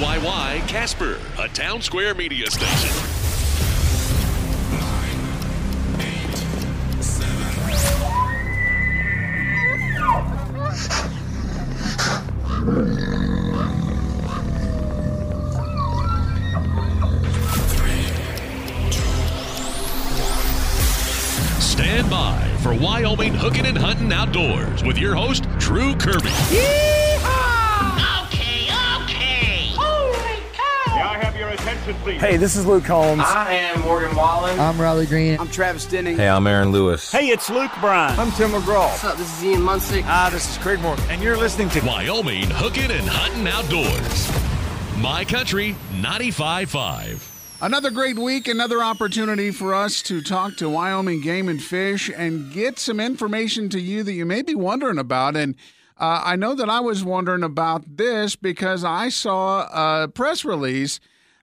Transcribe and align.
KYY 0.00 0.66
Casper, 0.66 1.18
a 1.38 1.46
town 1.48 1.82
square 1.82 2.14
media 2.14 2.50
station. 2.50 2.88
Stand 21.60 22.08
by 22.08 22.56
for 22.62 22.72
Wyoming 22.74 23.34
Hooking 23.34 23.66
and 23.66 23.76
Hunting 23.76 24.10
Outdoors 24.14 24.82
with 24.82 24.96
your 24.96 25.14
host, 25.14 25.44
Drew 25.58 25.94
Kirby. 25.96 26.30
Your 31.90 32.00
attention. 32.02 32.20
Hey, 32.20 32.36
this 32.36 32.56
is 32.56 32.66
Luke 32.66 32.84
Holmes. 32.84 33.22
I 33.24 33.52
am 33.54 33.80
Morgan 33.82 34.14
Wallen. 34.16 34.58
I'm 34.58 34.80
Riley 34.80 35.06
Green. 35.06 35.38
I'm 35.38 35.48
Travis 35.48 35.86
Denning. 35.86 36.16
Hey, 36.16 36.28
I'm 36.28 36.46
Aaron 36.46 36.72
Lewis. 36.72 37.10
Hey, 37.10 37.28
it's 37.28 37.50
Luke 37.50 37.72
Bryan. 37.80 38.18
I'm 38.18 38.30
Tim 38.32 38.50
McGraw. 38.50 38.88
What's 38.88 39.04
up? 39.04 39.16
This 39.16 39.38
is 39.38 39.44
Ian 39.44 39.60
Munsick. 39.62 40.04
Ah, 40.06 40.30
this 40.32 40.50
is 40.50 40.58
Craig 40.58 40.80
Morgan, 40.80 41.04
and 41.10 41.22
you're 41.22 41.36
listening 41.36 41.68
to 41.70 41.80
Wyoming 41.84 42.50
Hooking 42.50 42.90
and 42.90 43.08
Hunting 43.08 43.48
Outdoors. 43.48 44.30
My 45.00 45.24
Country 45.24 45.74
95.5. 45.94 47.26
Another 47.62 47.90
great 47.90 48.18
week, 48.18 48.48
another 48.48 48.82
opportunity 48.82 49.50
for 49.50 49.74
us 49.74 50.00
to 50.02 50.22
talk 50.22 50.56
to 50.56 50.68
Wyoming 50.70 51.20
Game 51.20 51.48
and 51.48 51.62
Fish 51.62 52.10
and 52.14 52.50
get 52.52 52.78
some 52.78 52.98
information 53.00 53.68
to 53.70 53.80
you 53.80 54.02
that 54.02 54.14
you 54.14 54.24
may 54.24 54.40
be 54.40 54.54
wondering 54.54 54.98
about. 54.98 55.36
And 55.36 55.54
uh, 55.98 56.22
I 56.24 56.36
know 56.36 56.54
that 56.54 56.70
I 56.70 56.80
was 56.80 57.04
wondering 57.04 57.42
about 57.42 57.98
this 57.98 58.34
because 58.34 58.82
I 58.82 59.10
saw 59.10 60.02
a 60.02 60.08
press 60.08 60.42
release 60.42 61.00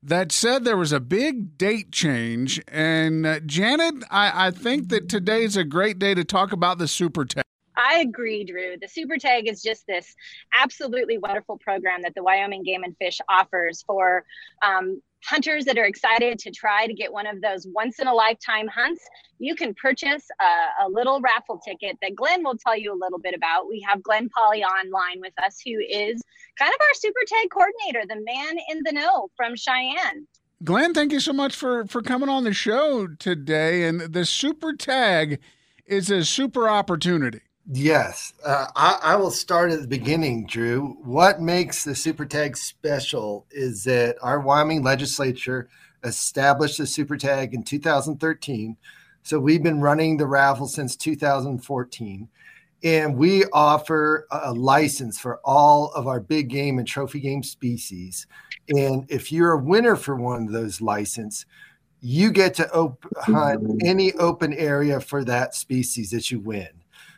that 0.07 0.31
said 0.31 0.63
there 0.63 0.77
was 0.77 0.93
a 0.93 1.01
big 1.01 1.57
date 1.57 1.91
change. 1.91 2.61
And 2.69 3.25
uh, 3.25 3.41
Janet, 3.41 3.95
I, 4.09 4.47
I 4.47 4.51
think 4.51 4.87
that 4.89 5.09
today's 5.09 5.57
a 5.57 5.65
great 5.65 5.99
day 5.99 6.13
to 6.13 6.23
talk 6.23 6.53
about 6.53 6.77
the 6.77 6.87
Super 6.87 7.25
Tag. 7.25 7.43
I 7.75 7.99
agree, 7.99 8.43
Drew. 8.43 8.77
The 8.81 8.87
Super 8.87 9.17
Tag 9.17 9.47
is 9.47 9.61
just 9.61 9.85
this 9.85 10.15
absolutely 10.57 11.17
wonderful 11.17 11.57
program 11.57 12.01
that 12.03 12.15
the 12.15 12.23
Wyoming 12.23 12.63
Game 12.63 12.83
and 12.83 12.95
Fish 12.97 13.19
offers 13.29 13.83
for 13.85 14.23
um, 14.63 15.01
hunters 15.27 15.65
that 15.65 15.77
are 15.77 15.85
excited 15.85 16.39
to 16.39 16.51
try 16.51 16.87
to 16.87 16.93
get 16.93 17.11
one 17.11 17.27
of 17.27 17.41
those 17.41 17.67
once 17.73 17.99
in 17.99 18.07
a 18.07 18.13
lifetime 18.13 18.67
hunts. 18.67 19.03
You 19.39 19.55
can 19.55 19.73
purchase 19.73 20.25
a, 20.39 20.85
a, 20.85 20.89
little 20.89 21.19
raffle 21.19 21.59
ticket 21.59 21.97
that 22.01 22.15
Glenn 22.15 22.43
will 22.43 22.57
tell 22.57 22.77
you 22.77 22.93
a 22.93 22.99
little 22.99 23.19
bit 23.19 23.35
about. 23.35 23.67
We 23.67 23.85
have 23.87 24.01
Glenn 24.01 24.29
Polly 24.29 24.63
online 24.63 25.19
with 25.19 25.33
us, 25.43 25.57
who 25.65 25.77
is 25.79 26.21
kind 26.57 26.73
of 26.73 26.79
our 26.79 26.93
Super 26.95 27.19
Tag 27.27 27.49
coordinator, 27.51 28.05
the 28.07 28.23
man 28.23 28.57
in 28.69 28.81
the 28.85 28.93
know 28.93 29.27
from 29.35 29.55
Cheyenne. 29.55 30.27
Glenn, 30.63 30.93
thank 30.93 31.11
you 31.11 31.19
so 31.19 31.33
much 31.33 31.55
for 31.55 31.85
for 31.85 32.01
coming 32.01 32.29
on 32.29 32.45
the 32.45 32.53
show 32.53 33.07
today. 33.07 33.83
And 33.83 34.01
the 34.01 34.25
Super 34.25 34.73
Tag 34.73 35.39
is 35.85 36.09
a 36.09 36.23
super 36.23 36.69
opportunity. 36.69 37.41
Yes, 37.69 38.33
uh, 38.45 38.67
I, 38.77 38.99
I, 39.03 39.15
will 39.17 39.31
start 39.31 39.71
at 39.71 39.81
the 39.81 39.87
beginning, 39.87 40.45
Drew. 40.45 40.97
What 41.03 41.41
makes 41.41 41.83
the 41.83 41.95
Super 41.95 42.25
Tag 42.25 42.55
special 42.55 43.45
is 43.51 43.83
that 43.83 44.15
our 44.21 44.39
Wyoming 44.39 44.83
legislature 44.83 45.67
established 46.05 46.77
the 46.77 46.87
Super 46.87 47.17
Tag 47.17 47.53
in 47.53 47.63
2013. 47.63 48.77
So 49.23 49.37
we've 49.37 49.61
been 49.61 49.81
running 49.81 50.15
the 50.15 50.27
raffle 50.27 50.67
since 50.67 50.95
2014. 50.95 52.29
And 52.83 53.17
we 53.17 53.43
offer 53.51 54.27
a 54.31 54.53
license 54.53 55.19
for 55.19 55.41
all 55.43 55.91
of 55.91 56.07
our 56.07 56.21
big 56.21 56.47
game 56.49 56.79
and 56.79 56.87
trophy 56.87 57.19
game 57.19 57.43
species. 57.43 58.27
And 58.69 59.05
if 59.09 59.29
you're 59.29 59.51
a 59.51 59.61
winner 59.61 59.97
for 59.97 60.15
one 60.15 60.43
of 60.43 60.53
those 60.53 60.79
license, 60.79 61.45
you 61.99 62.31
get 62.31 62.53
to 62.55 62.73
op- 62.73 63.05
hunt 63.17 63.81
any 63.83 64.13
open 64.13 64.53
area 64.53 65.01
for 65.01 65.25
that 65.25 65.53
species 65.53 66.11
that 66.11 66.31
you 66.31 66.39
win. 66.39 66.69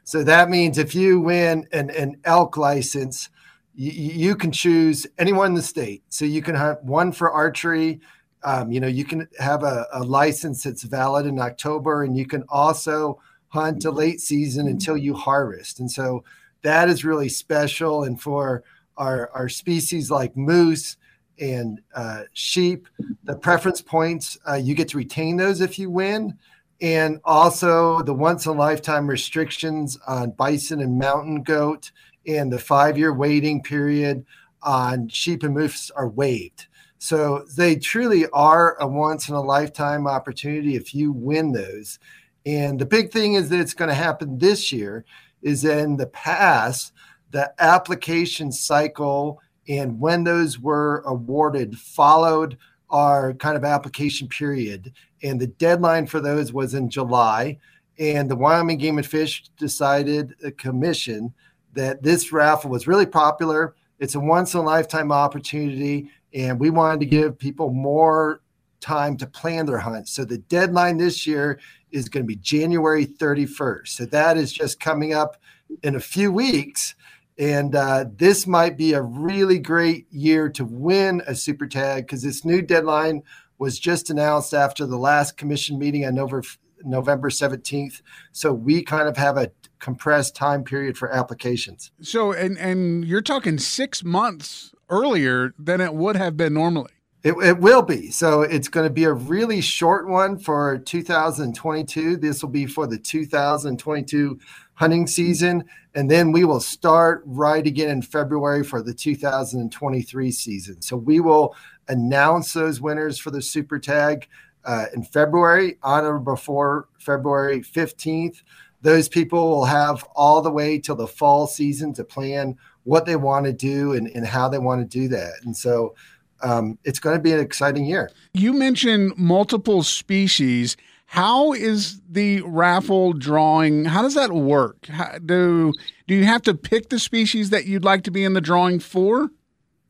So 0.10 0.24
that 0.24 0.50
means 0.50 0.80
if 0.80 0.96
you 0.96 1.20
win 1.20 1.68
an, 1.72 1.92
an 1.92 2.18
elk 2.26 2.58
license, 2.58 3.30
you, 3.76 3.92
you, 3.92 4.36
can 4.36 4.52
choose 4.52 5.06
anyone 5.20 5.50
in 5.50 5.54
the 5.54 5.62
state. 5.62 6.02
So 6.10 6.26
you 6.26 6.42
can 6.42 6.56
hunt 6.56 6.84
one 6.84 7.12
for 7.12 7.30
archery. 7.30 8.02
Um, 8.42 8.72
you 8.72 8.80
know, 8.80 8.88
you 8.88 9.06
can 9.06 9.28
have 9.38 9.62
a, 9.62 9.86
a, 9.94 10.04
license 10.04 10.64
that's 10.64 10.82
valid 10.82 11.28
in 11.28 11.38
October, 11.38 12.06
and 12.06 12.18
you 12.18 12.26
can 12.26 12.44
also 12.50 13.22
hunt 13.50 13.86
a 13.86 13.92
late 13.92 14.20
season 14.20 14.68
until 14.68 14.98
you 14.98 15.14
harvest. 15.14 15.80
And 15.80 15.92
so 15.92 16.24
that 16.64 16.90
is 16.90 17.06
really 17.06 17.30
special. 17.30 18.06
And 18.06 18.20
for 18.20 18.64
our, 18.98 19.30
our 19.36 19.48
species 19.48 20.10
like 20.10 20.36
moose 20.36 20.98
and 21.38 21.82
uh, 21.94 22.24
sheep, 22.34 22.88
the 23.26 23.36
preference 23.36 23.80
points, 23.80 24.40
uh, 24.50 24.56
you 24.56 24.74
get 24.74 24.88
to 24.88 24.98
retain 24.98 25.38
those 25.38 25.62
if 25.62 25.78
you 25.78 25.92
win 25.92 26.36
and 26.82 27.20
also 27.26 28.02
the 28.04 28.14
once 28.14 28.46
in 28.46 28.52
a 28.52 28.56
lifetime 28.56 29.08
restrictions 29.08 29.98
on 30.08 30.32
bison 30.32 30.82
and 30.82 30.98
mountain 30.98 31.44
goat 31.44 31.92
and 32.26 32.52
the 32.52 32.60
five 32.60 32.98
year 32.98 33.14
waiting 33.14 33.62
period 33.62 34.26
on 34.62 35.08
sheep 35.10 35.44
and 35.44 35.54
moose 35.54 35.92
are 35.92 36.08
waived. 36.08 36.68
So 36.98 37.46
they 37.56 37.76
truly 37.78 38.28
are 38.28 38.78
a 38.82 38.88
once 38.88 39.30
in 39.30 39.36
a 39.36 39.42
lifetime 39.42 40.06
opportunity 40.06 40.76
if 40.76 40.94
you 40.94 41.12
win 41.12 41.54
those. 41.54 42.00
And 42.46 42.80
the 42.80 42.86
big 42.86 43.12
thing 43.12 43.36
is 43.36 43.50
that 43.50 43.60
it's 43.60 43.74
going 43.74 43.90
to 43.90 43.96
happen 43.96 44.38
this 44.38 44.72
year 44.72 45.06
is 45.42 45.64
in 45.64 45.98
the 45.98 46.08
past, 46.08 46.94
the 47.32 47.54
application 47.60 48.52
cycle 48.52 49.42
and 49.68 50.00
when 50.00 50.24
those 50.24 50.60
were 50.60 51.04
awarded 51.06 51.78
followed 51.78 52.58
our 52.90 53.34
kind 53.34 53.56
of 53.56 53.64
application 53.64 54.28
period. 54.28 54.94
And 55.24 55.40
the 55.40 55.48
deadline 55.48 56.08
for 56.08 56.20
those 56.20 56.54
was 56.54 56.74
in 56.74 56.90
July. 56.90 57.60
And 57.98 58.30
the 58.30 58.36
Wyoming 58.36 58.78
Game 58.78 58.98
and 58.98 59.06
Fish 59.06 59.44
decided, 59.58 60.34
a 60.44 60.52
commission, 60.52 61.34
that 61.74 62.02
this 62.02 62.32
raffle 62.32 62.72
was 62.72 62.88
really 62.88 63.06
popular. 63.06 63.76
It's 64.00 64.16
a 64.16 64.20
once 64.20 64.54
in 64.54 64.62
a 64.62 64.64
lifetime 64.64 65.12
opportunity. 65.12 66.10
And 66.34 66.60
we 66.60 66.70
wanted 66.70 67.02
to 67.02 67.06
give 67.06 67.38
people 67.38 67.72
more 67.72 68.42
time 68.80 69.18
to 69.18 69.28
plan 69.28 69.66
their 69.66 69.80
hunt. 69.80 70.08
So 70.08 70.24
the 70.24 70.38
deadline 70.38 70.98
this 70.98 71.28
year 71.28 71.60
is 71.92 72.08
going 72.08 72.24
to 72.24 72.28
be 72.28 72.38
January 72.38 73.06
31st. 73.06 73.88
So 73.88 74.06
that 74.06 74.38
is 74.38 74.54
just 74.54 74.80
coming 74.80 75.14
up 75.14 75.38
in 75.84 75.96
a 75.96 76.00
few 76.00 76.32
weeks. 76.32 76.96
And 77.40 77.74
uh, 77.74 78.06
this 78.18 78.46
might 78.46 78.78
be 78.78 78.92
a 78.92 79.02
really 79.02 79.60
great 79.60 80.12
year 80.12 80.50
to 80.50 80.66
win 80.66 81.24
a 81.26 81.34
super 81.34 81.68
tag 81.68 82.06
because 82.06 82.22
this 82.22 82.44
new 82.44 82.62
deadline 82.62 83.24
was 83.58 83.80
just 83.80 84.10
announced 84.10 84.54
after 84.54 84.86
the 84.86 84.98
last 84.98 85.38
commission 85.38 85.80
meeting 85.80 86.06
on 86.06 86.16
November, 86.16 86.44
November 86.84 87.30
17th. 87.30 88.02
So 88.34 88.52
we 88.52 88.84
kind 88.84 89.08
of 89.08 89.16
have 89.16 89.38
a 89.38 89.52
compressed 89.80 90.36
time 90.36 90.66
period 90.66 90.98
for 90.98 91.10
applications. 91.10 91.92
So, 92.02 92.34
and, 92.34 92.58
and 92.58 93.06
you're 93.06 93.22
talking 93.22 93.58
six 93.58 94.04
months 94.04 94.74
earlier 94.90 95.54
than 95.58 95.80
it 95.80 95.94
would 95.94 96.18
have 96.18 96.36
been 96.36 96.54
normally. 96.54 96.92
It, 97.22 97.34
it 97.44 97.60
will 97.60 97.82
be. 97.82 98.12
So 98.12 98.44
it's 98.44 98.70
going 98.70 98.88
to 98.88 98.94
be 98.94 99.04
a 99.04 99.12
really 99.12 99.60
short 99.60 100.08
one 100.08 100.40
for 100.40 100.78
2022. 100.78 102.16
This 102.16 102.42
will 102.42 102.50
be 102.50 102.66
for 102.66 102.88
the 102.88 102.98
2022 102.98 104.40
hunting 104.76 105.06
season. 105.06 105.66
And 105.96 106.10
then 106.10 106.32
we 106.32 106.46
will 106.46 106.62
start 106.62 107.24
right 107.26 107.66
again 107.68 107.90
in 107.90 108.02
February 108.02 108.64
for 108.64 108.82
the 108.82 108.94
2023 108.94 110.32
season. 110.32 110.82
So 110.82 110.96
we 110.96 111.20
will 111.20 111.56
announce 111.90 112.54
those 112.54 112.80
winners 112.80 113.20
for 113.20 113.32
the 113.32 113.42
Super 113.42 113.80
Tag 113.80 114.30
uh, 114.64 114.86
in 114.94 115.04
February, 115.04 115.78
on 115.84 116.06
or 116.06 116.20
before 116.20 116.88
February 117.00 117.60
15th. 117.60 118.44
Those 118.82 119.10
people 119.10 119.50
will 119.50 119.66
have 119.66 120.06
all 120.16 120.42
the 120.42 120.52
way 120.52 120.80
till 120.80 120.96
the 120.96 121.08
fall 121.08 121.48
season 121.48 121.94
to 121.96 122.06
plan 122.06 122.58
what 122.84 123.06
they 123.06 123.18
want 123.18 123.46
to 123.46 123.54
do 123.54 123.94
and, 123.94 124.08
and 124.08 124.26
how 124.26 124.48
they 124.48 124.58
want 124.58 124.80
to 124.80 125.00
do 125.00 125.10
that. 125.10 125.34
And 125.44 125.56
so 125.56 125.96
um, 126.42 126.78
it's 126.84 127.00
going 127.00 127.16
to 127.16 127.22
be 127.22 127.32
an 127.32 127.40
exciting 127.40 127.86
year. 127.86 128.12
You 128.34 128.54
mentioned 128.54 129.14
multiple 129.18 129.84
species. 129.84 130.78
How 131.06 131.54
is 131.54 132.00
the 132.08 132.42
raffle 132.42 133.14
drawing? 133.14 133.86
How 133.86 134.02
does 134.02 134.14
that 134.14 134.32
work? 134.32 134.86
How, 134.86 135.18
do 135.26 135.74
do 136.08 136.16
you 136.16 136.26
have 136.26 136.44
to 136.44 136.54
pick 136.54 136.90
the 136.90 137.00
species 137.00 137.50
that 137.50 137.66
you'd 137.66 137.84
like 137.84 138.04
to 138.04 138.12
be 138.12 138.24
in 138.24 138.34
the 138.34 138.42
drawing 138.42 138.80
for? 138.80 139.32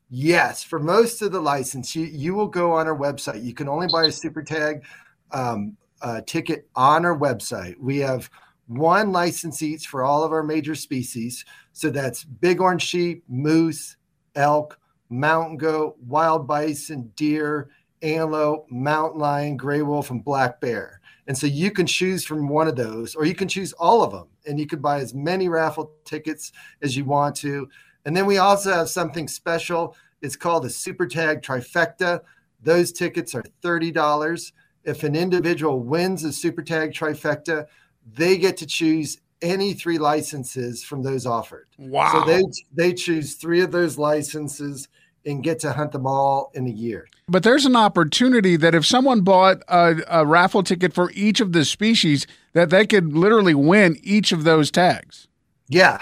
Yes, 0.09 0.63
for 0.63 0.79
most 0.79 1.21
of 1.21 1.31
the 1.31 1.41
license, 1.41 1.95
you 1.95 2.05
you 2.05 2.33
will 2.33 2.47
go 2.47 2.71
on 2.71 2.87
our 2.87 2.97
website. 2.97 3.43
You 3.43 3.53
can 3.53 3.67
only 3.67 3.87
buy 3.87 4.05
a 4.05 4.11
super 4.11 4.41
tag 4.41 4.83
um, 5.31 5.75
uh, 6.01 6.21
ticket 6.25 6.67
on 6.75 7.05
our 7.05 7.17
website. 7.17 7.75
We 7.79 7.97
have 7.97 8.29
one 8.67 9.11
license 9.11 9.61
each 9.61 9.87
for 9.87 10.03
all 10.03 10.23
of 10.23 10.31
our 10.31 10.43
major 10.43 10.75
species. 10.75 11.43
So 11.73 11.89
that's 11.89 12.23
big 12.23 12.57
bighorn 12.57 12.79
sheep, 12.79 13.23
moose, 13.27 13.97
elk, 14.35 14.78
mountain 15.09 15.57
goat, 15.57 15.97
wild 16.05 16.47
bison, 16.47 17.11
deer, 17.15 17.69
antelope, 18.01 18.69
mountain 18.69 19.19
lion, 19.19 19.57
gray 19.57 19.81
wolf, 19.81 20.11
and 20.11 20.23
black 20.23 20.61
bear. 20.61 21.01
And 21.27 21.37
so 21.37 21.47
you 21.47 21.71
can 21.71 21.85
choose 21.85 22.25
from 22.25 22.47
one 22.47 22.67
of 22.67 22.75
those, 22.75 23.15
or 23.15 23.25
you 23.25 23.35
can 23.35 23.47
choose 23.47 23.73
all 23.73 24.03
of 24.03 24.11
them, 24.11 24.27
and 24.47 24.59
you 24.59 24.65
can 24.65 24.79
buy 24.79 24.99
as 24.99 25.13
many 25.13 25.47
raffle 25.47 25.91
tickets 26.05 26.51
as 26.81 26.97
you 26.97 27.05
want 27.05 27.35
to. 27.37 27.69
And 28.05 28.15
then 28.15 28.25
we 28.25 28.37
also 28.37 28.73
have 28.73 28.89
something 28.89 29.27
special 29.27 29.95
It's 30.21 30.35
called 30.35 30.65
a 30.65 30.69
Super 30.69 31.07
Tag 31.07 31.41
Trifecta. 31.41 32.21
Those 32.61 32.91
tickets 32.91 33.35
are 33.35 33.43
$30. 33.63 34.51
If 34.83 35.03
an 35.03 35.15
individual 35.15 35.79
wins 35.79 36.23
a 36.23 36.33
Super 36.33 36.61
Tag 36.61 36.93
Trifecta, 36.93 37.67
they 38.15 38.37
get 38.37 38.57
to 38.57 38.65
choose 38.65 39.19
any 39.41 39.73
three 39.73 39.97
licenses 39.97 40.83
from 40.83 41.03
those 41.03 41.25
offered. 41.25 41.67
Wow. 41.77 42.11
So 42.11 42.25
they 42.25 42.43
they 42.73 42.93
choose 42.93 43.35
three 43.35 43.61
of 43.61 43.71
those 43.71 43.97
licenses 43.97 44.87
and 45.25 45.43
get 45.43 45.59
to 45.59 45.73
hunt 45.73 45.91
them 45.91 46.07
all 46.07 46.51
in 46.53 46.67
a 46.67 46.71
year. 46.71 47.07
But 47.27 47.43
there's 47.43 47.65
an 47.65 47.75
opportunity 47.75 48.55
that 48.57 48.73
if 48.73 48.85
someone 48.85 49.21
bought 49.21 49.61
a, 49.67 50.01
a 50.07 50.25
raffle 50.25 50.63
ticket 50.63 50.93
for 50.93 51.11
each 51.13 51.39
of 51.39 51.53
the 51.53 51.65
species, 51.65 52.25
that 52.53 52.69
they 52.69 52.85
could 52.85 53.13
literally 53.13 53.53
win 53.53 53.97
each 54.01 54.31
of 54.31 54.43
those 54.43 54.71
tags. 54.71 55.27
Yeah, 55.67 56.01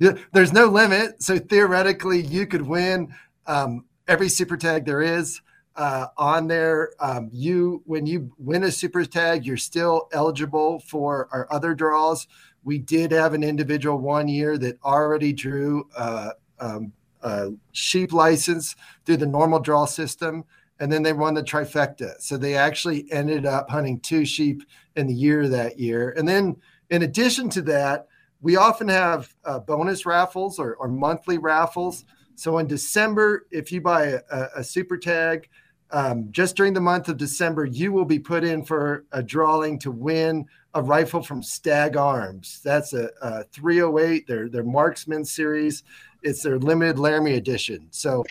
there's 0.32 0.52
no 0.52 0.66
limit. 0.66 1.22
So 1.22 1.38
theoretically, 1.38 2.20
you 2.20 2.46
could 2.46 2.62
win 2.62 3.14
um, 3.46 3.84
every 4.08 4.28
super 4.28 4.56
tag 4.56 4.84
there 4.84 5.02
is 5.02 5.40
uh, 5.76 6.08
on 6.16 6.48
there. 6.48 6.90
Um, 6.98 7.30
you 7.32 7.82
when 7.86 8.06
you 8.06 8.32
win 8.38 8.64
a 8.64 8.72
super 8.72 9.04
tag, 9.04 9.46
you're 9.46 9.56
still 9.56 10.08
eligible 10.12 10.80
for 10.80 11.28
our 11.30 11.46
other 11.50 11.74
draws. 11.74 12.26
We 12.64 12.78
did 12.78 13.12
have 13.12 13.34
an 13.34 13.44
individual 13.44 13.98
one 13.98 14.26
year 14.26 14.58
that 14.58 14.82
already 14.82 15.32
drew 15.32 15.88
uh, 15.96 16.32
um, 16.58 16.92
a 17.22 17.50
sheep 17.72 18.12
license 18.12 18.76
through 19.04 19.18
the 19.18 19.26
normal 19.26 19.60
draw 19.60 19.84
system, 19.84 20.44
and 20.80 20.92
then 20.92 21.02
they 21.02 21.12
won 21.12 21.34
the 21.34 21.42
trifecta. 21.42 22.20
So 22.20 22.36
they 22.36 22.54
actually 22.54 23.10
ended 23.10 23.46
up 23.46 23.68
hunting 23.68 24.00
two 24.00 24.24
sheep 24.24 24.62
in 24.96 25.06
the 25.06 25.14
year 25.14 25.48
that 25.48 25.78
year. 25.78 26.14
And 26.16 26.28
then 26.28 26.56
in 26.90 27.02
addition 27.02 27.48
to 27.50 27.62
that, 27.62 28.06
we 28.40 28.56
often 28.56 28.88
have 28.88 29.34
uh, 29.44 29.58
bonus 29.58 30.06
raffles 30.06 30.58
or, 30.58 30.76
or, 30.76 30.88
monthly 30.88 31.38
raffles. 31.38 32.04
So 32.36 32.58
in 32.58 32.68
December, 32.68 33.46
if 33.50 33.72
you 33.72 33.80
buy 33.80 34.20
a, 34.30 34.48
a 34.56 34.64
super 34.64 34.96
tag, 34.96 35.48
um, 35.90 36.28
just 36.30 36.54
during 36.54 36.74
the 36.74 36.80
month 36.80 37.08
of 37.08 37.16
December, 37.16 37.64
you 37.64 37.92
will 37.92 38.04
be 38.04 38.18
put 38.18 38.44
in 38.44 38.64
for 38.64 39.06
a 39.12 39.22
drawing 39.22 39.78
to 39.80 39.90
win 39.90 40.46
a 40.74 40.82
rifle 40.82 41.22
from 41.22 41.42
Stag 41.42 41.96
Arms. 41.96 42.60
That's 42.62 42.92
a, 42.92 43.10
a 43.22 43.44
308, 43.44 44.26
their, 44.26 44.48
their 44.48 44.64
marksman 44.64 45.24
series. 45.24 45.82
It's 46.22 46.42
their 46.42 46.58
limited 46.58 46.98
Laramie 46.98 47.34
edition. 47.34 47.86
So 47.90 48.24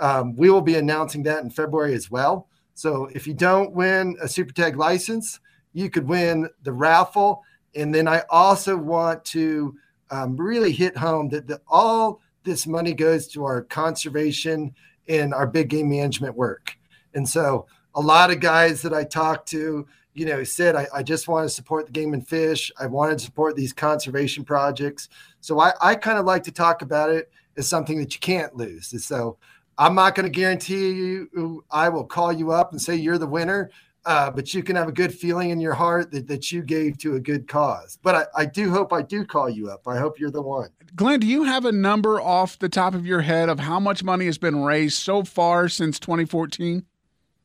um, 0.00 0.34
we 0.36 0.50
will 0.50 0.60
be 0.60 0.76
announcing 0.76 1.22
that 1.24 1.42
in 1.42 1.50
February 1.50 1.94
as 1.94 2.10
well. 2.10 2.48
So 2.74 3.08
if 3.14 3.26
you 3.26 3.34
don't 3.34 3.72
win 3.72 4.16
a 4.20 4.28
super 4.28 4.52
tag 4.52 4.76
license, 4.76 5.40
you 5.72 5.90
could 5.90 6.08
win 6.08 6.48
the 6.62 6.72
raffle. 6.72 7.42
And 7.74 7.94
then 7.94 8.08
I 8.08 8.22
also 8.30 8.76
want 8.76 9.24
to 9.26 9.76
um, 10.10 10.36
really 10.36 10.72
hit 10.72 10.96
home 10.96 11.28
that 11.30 11.46
the, 11.46 11.60
all 11.68 12.20
this 12.44 12.66
money 12.66 12.92
goes 12.92 13.28
to 13.28 13.44
our 13.44 13.62
conservation 13.62 14.74
and 15.08 15.34
our 15.34 15.46
big 15.46 15.68
game 15.68 15.88
management 15.88 16.36
work. 16.36 16.76
And 17.14 17.28
so 17.28 17.66
a 17.94 18.00
lot 18.00 18.30
of 18.30 18.40
guys 18.40 18.82
that 18.82 18.92
I 18.92 19.04
talk 19.04 19.46
to, 19.46 19.86
you 20.14 20.24
know, 20.24 20.44
said, 20.44 20.76
I, 20.76 20.86
I 20.94 21.02
just 21.02 21.28
want 21.28 21.44
to 21.44 21.54
support 21.54 21.86
the 21.86 21.92
game 21.92 22.14
and 22.14 22.26
fish. 22.26 22.70
I 22.78 22.86
wanted 22.86 23.18
to 23.18 23.24
support 23.24 23.56
these 23.56 23.72
conservation 23.72 24.44
projects. 24.44 25.08
So 25.40 25.60
I, 25.60 25.72
I 25.80 25.94
kind 25.96 26.18
of 26.18 26.24
like 26.24 26.44
to 26.44 26.52
talk 26.52 26.82
about 26.82 27.10
it 27.10 27.30
as 27.56 27.68
something 27.68 27.98
that 27.98 28.14
you 28.14 28.20
can't 28.20 28.56
lose. 28.56 28.92
And 28.92 29.02
so 29.02 29.36
I'm 29.76 29.94
not 29.94 30.14
going 30.14 30.24
to 30.24 30.30
guarantee 30.30 30.90
you 30.90 31.64
I 31.70 31.88
will 31.88 32.04
call 32.04 32.32
you 32.32 32.52
up 32.52 32.70
and 32.70 32.80
say 32.80 32.94
you're 32.94 33.18
the 33.18 33.26
winner, 33.26 33.70
uh, 34.06 34.30
but 34.30 34.54
you 34.54 34.62
can 34.62 34.76
have 34.76 34.88
a 34.88 34.92
good 34.92 35.12
feeling 35.12 35.50
in 35.50 35.60
your 35.60 35.74
heart 35.74 36.12
that, 36.12 36.28
that 36.28 36.52
you 36.52 36.62
gave 36.62 36.96
to 36.98 37.16
a 37.16 37.20
good 37.20 37.48
cause. 37.48 37.98
But 38.02 38.14
I, 38.14 38.42
I 38.42 38.46
do 38.46 38.70
hope 38.70 38.92
I 38.92 39.02
do 39.02 39.24
call 39.24 39.50
you 39.50 39.68
up. 39.68 39.88
I 39.88 39.98
hope 39.98 40.20
you're 40.20 40.30
the 40.30 40.42
one. 40.42 40.68
Glenn, 40.94 41.18
do 41.20 41.26
you 41.26 41.42
have 41.42 41.64
a 41.64 41.72
number 41.72 42.20
off 42.20 42.58
the 42.58 42.68
top 42.68 42.94
of 42.94 43.04
your 43.04 43.22
head 43.22 43.48
of 43.48 43.58
how 43.58 43.80
much 43.80 44.04
money 44.04 44.26
has 44.26 44.38
been 44.38 44.62
raised 44.62 44.98
so 44.98 45.24
far 45.24 45.68
since 45.68 45.98
2014? 45.98 46.84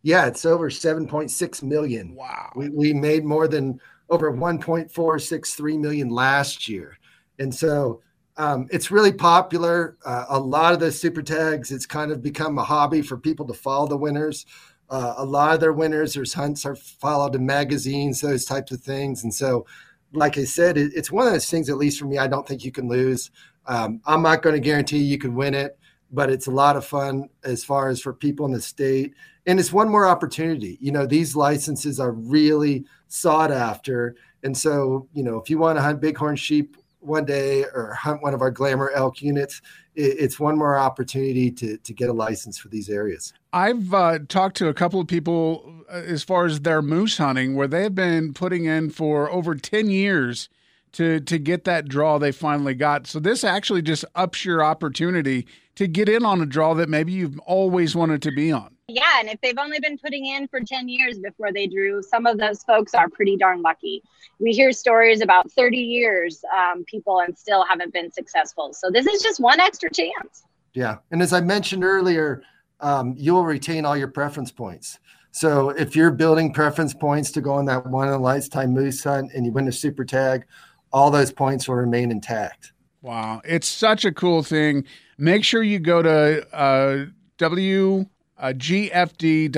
Yeah, 0.01 0.28
it's 0.28 0.46
over 0.46 0.69
7.6 0.69 1.63
million. 1.63 2.16
Wow. 2.16 2.51
We, 2.56 2.69
we 2.69 2.94
made 2.94 3.25
more 3.25 3.48
than 3.48 3.80
over 4.10 4.31
1.463 4.31 5.80
million 5.80 6.10
last 6.10 6.68
year. 6.68 6.98
And 7.38 7.54
so 7.54 8.01
um, 8.38 8.68
it's 8.72 8.92
really 8.92 9.12
popular. 9.12 9.98
Uh, 10.06 10.25
a 10.30 10.40
lot 10.40 10.74
of 10.74 10.80
the 10.80 10.92
super 10.92 11.22
tags, 11.22 11.72
it's 11.72 11.86
kind 11.86 12.12
of 12.12 12.24
become 12.24 12.57
a 12.57 12.63
hobby 12.63 13.01
for 13.01 13.18
people 13.18 13.46
to 13.48 13.54
follow 13.54 13.88
the 13.88 13.98
winners. 13.98 14.46
Uh, 14.90 15.16
a 15.18 15.25
lot 15.25 15.54
of 15.54 15.60
their 15.60 15.74
winners, 15.74 16.13
there's 16.13 16.34
hunts 16.34 16.66
are 16.66 16.75
followed 16.75 17.36
in 17.36 17.46
magazines, 17.46 18.22
those 18.22 18.46
types 18.46 18.72
of 18.72 18.81
things. 18.81 19.24
And 19.24 19.34
so, 19.34 19.66
like 20.13 20.38
I 20.38 20.46
said, 20.46 20.78
it, 20.78 20.94
it's 20.96 21.12
one 21.12 21.28
of 21.28 21.34
those 21.34 21.50
things, 21.50 21.69
at 21.69 21.78
least 21.78 22.00
for 22.00 22.06
me, 22.06 22.18
I 22.18 22.28
don't 22.28 22.48
think 22.48 22.63
you 22.63 22.72
can 22.72 22.88
lose. 22.88 23.30
Um, 23.68 24.01
I'm 24.06 24.24
not 24.24 24.42
going 24.42 24.56
to 24.56 24.62
guarantee 24.62 24.98
you 24.98 25.19
can 25.19 25.36
win 25.36 25.54
it, 25.54 25.78
but 26.12 26.31
it's 26.31 26.48
a 26.48 26.51
lot 26.51 26.75
of 26.75 26.86
fun 26.86 27.30
as 27.44 27.63
far 27.63 27.90
as 27.90 28.01
for 28.01 28.13
people 28.13 28.48
in 28.48 28.51
the 28.51 28.62
state 28.62 29.13
and 29.50 29.60
it's 29.60 29.74
one 29.74 29.90
more 29.90 30.06
opportunity. 30.06 30.78
You 30.80 30.92
know, 30.92 31.07
these 31.07 31.36
licenses 31.36 32.00
are 32.00 32.12
really 32.12 32.86
sought 33.07 33.51
after. 33.51 34.16
And 34.44 34.56
so, 34.56 35.07
you 35.12 35.24
know, 35.24 35.38
if 35.38 35.50
you 35.50 35.57
want 35.57 35.80
to 35.80 35.81
hunt 35.81 36.00
bighorn 36.00 36.36
sheep 36.36 36.78
one 37.00 37.25
day 37.25 37.63
or 37.74 37.96
hunt 37.96 38.22
one 38.22 38.36
of 38.36 38.42
our 38.44 38.51
glamour 38.51 38.92
elk 38.94 39.24
units, 39.24 39.60
it's 39.96 40.40
one 40.40 40.56
more 40.56 40.78
opportunity 40.78 41.50
to, 41.50 41.78
to 41.78 41.94
get 41.94 42.10
a 42.10 42.13
license 42.13 42.60
for 42.60 42.68
these 42.68 42.90
areas. 42.90 43.34
I've 43.51 43.92
uh, 43.92 44.19
talked 44.28 44.56
to 44.57 44.68
a 44.68 44.74
couple 44.74 45.01
of 45.01 45.07
people 45.07 45.84
uh, 45.92 45.94
as 45.96 46.24
far 46.24 46.46
as 46.46 46.60
their 46.60 46.84
moose 46.84 47.18
hunting, 47.18 47.56
where 47.56 47.68
they've 47.68 47.94
been 47.94 48.34
putting 48.34 48.66
in 48.66 48.92
for 48.92 49.31
over 49.31 49.56
10 49.56 49.90
years 49.90 50.48
to 50.92 51.19
to 51.22 51.38
get 51.38 51.66
that 51.66 51.88
draw 51.88 52.19
they 52.19 52.31
finally 52.31 52.75
got. 52.75 53.07
So 53.07 53.19
this 53.19 53.44
actually 53.44 53.81
just 53.81 54.06
ups 54.13 54.46
your 54.46 54.63
opportunity 54.63 55.48
to 55.75 55.88
get 55.88 56.07
in 56.07 56.24
on 56.24 56.40
a 56.40 56.46
draw 56.46 56.75
that 56.75 56.88
maybe 56.90 57.12
you've 57.12 57.40
always 57.40 57.96
wanted 57.96 58.22
to 58.24 58.31
be 58.31 58.51
on. 58.51 58.75
Yeah, 58.89 59.19
and 59.19 59.30
if 59.30 59.39
they've 59.41 59.57
only 59.57 59.80
been 59.80 59.97
putting 59.97 60.25
in 60.25 60.47
for 60.47 60.62
10 60.62 60.89
years 60.89 61.19
before 61.19 61.53
they 61.53 61.68
drew, 61.68 62.01
some 62.01 62.25
of 62.25 62.38
those 62.39 62.63
folks 62.63 62.94
are 62.95 63.07
pretty 63.07 63.38
darn 63.38 63.62
lucky. 63.62 64.01
We 64.39 64.51
hear 64.51 64.71
stories 64.71 65.21
about 65.21 65.51
30 65.51 65.77
years 65.77 66.44
um, 66.56 66.83
people 66.86 67.19
and 67.19 67.38
still 67.38 67.63
haven't 67.65 67.94
been 67.94 68.12
successful. 68.12 68.74
So 68.74 68.89
this 68.89 69.06
is 69.06 69.21
just 69.21 69.39
one 69.39 69.59
extra 69.59 69.91
chance. 69.91 70.44
Yeah. 70.74 70.97
And 71.12 71.21
as 71.21 71.33
I 71.33 71.41
mentioned 71.41 71.83
earlier, 71.83 72.41
um, 72.80 73.13
you'll 73.18 73.45
retain 73.45 73.86
all 73.86 73.95
your 73.95 74.07
preference 74.07 74.51
points. 74.51 74.97
So 75.31 75.69
if 75.69 75.95
you're 75.95 76.12
building 76.12 76.51
preference 76.51 76.94
points 76.94 77.31
to 77.33 77.41
go 77.41 77.53
on 77.53 77.65
that 77.65 77.86
one 77.86 78.07
in 78.07 78.13
a 78.13 78.19
lifetime 78.19 78.74
moose 78.74 79.03
hunt 79.03 79.31
and 79.33 79.45
you 79.45 79.51
win 79.51 79.68
a 79.68 79.71
super 79.71 80.03
tag, 80.03 80.45
all 80.91 81.12
those 81.12 81.31
points 81.31 81.68
will 81.68 81.75
remain 81.75 82.09
intact. 82.09 82.74
Wow. 83.01 83.41
It's 83.45 83.68
such 83.68 84.03
a 84.03 84.12
cool 84.12 84.41
thing. 84.41 84.86
Make 85.18 85.44
sure 85.44 85.62
you 85.62 85.80
go 85.80 86.01
to 86.01 86.56
uh, 86.56 87.06
W 87.38 88.06
uh, 88.39 88.47
gfd.wyo.gov. 88.47 89.51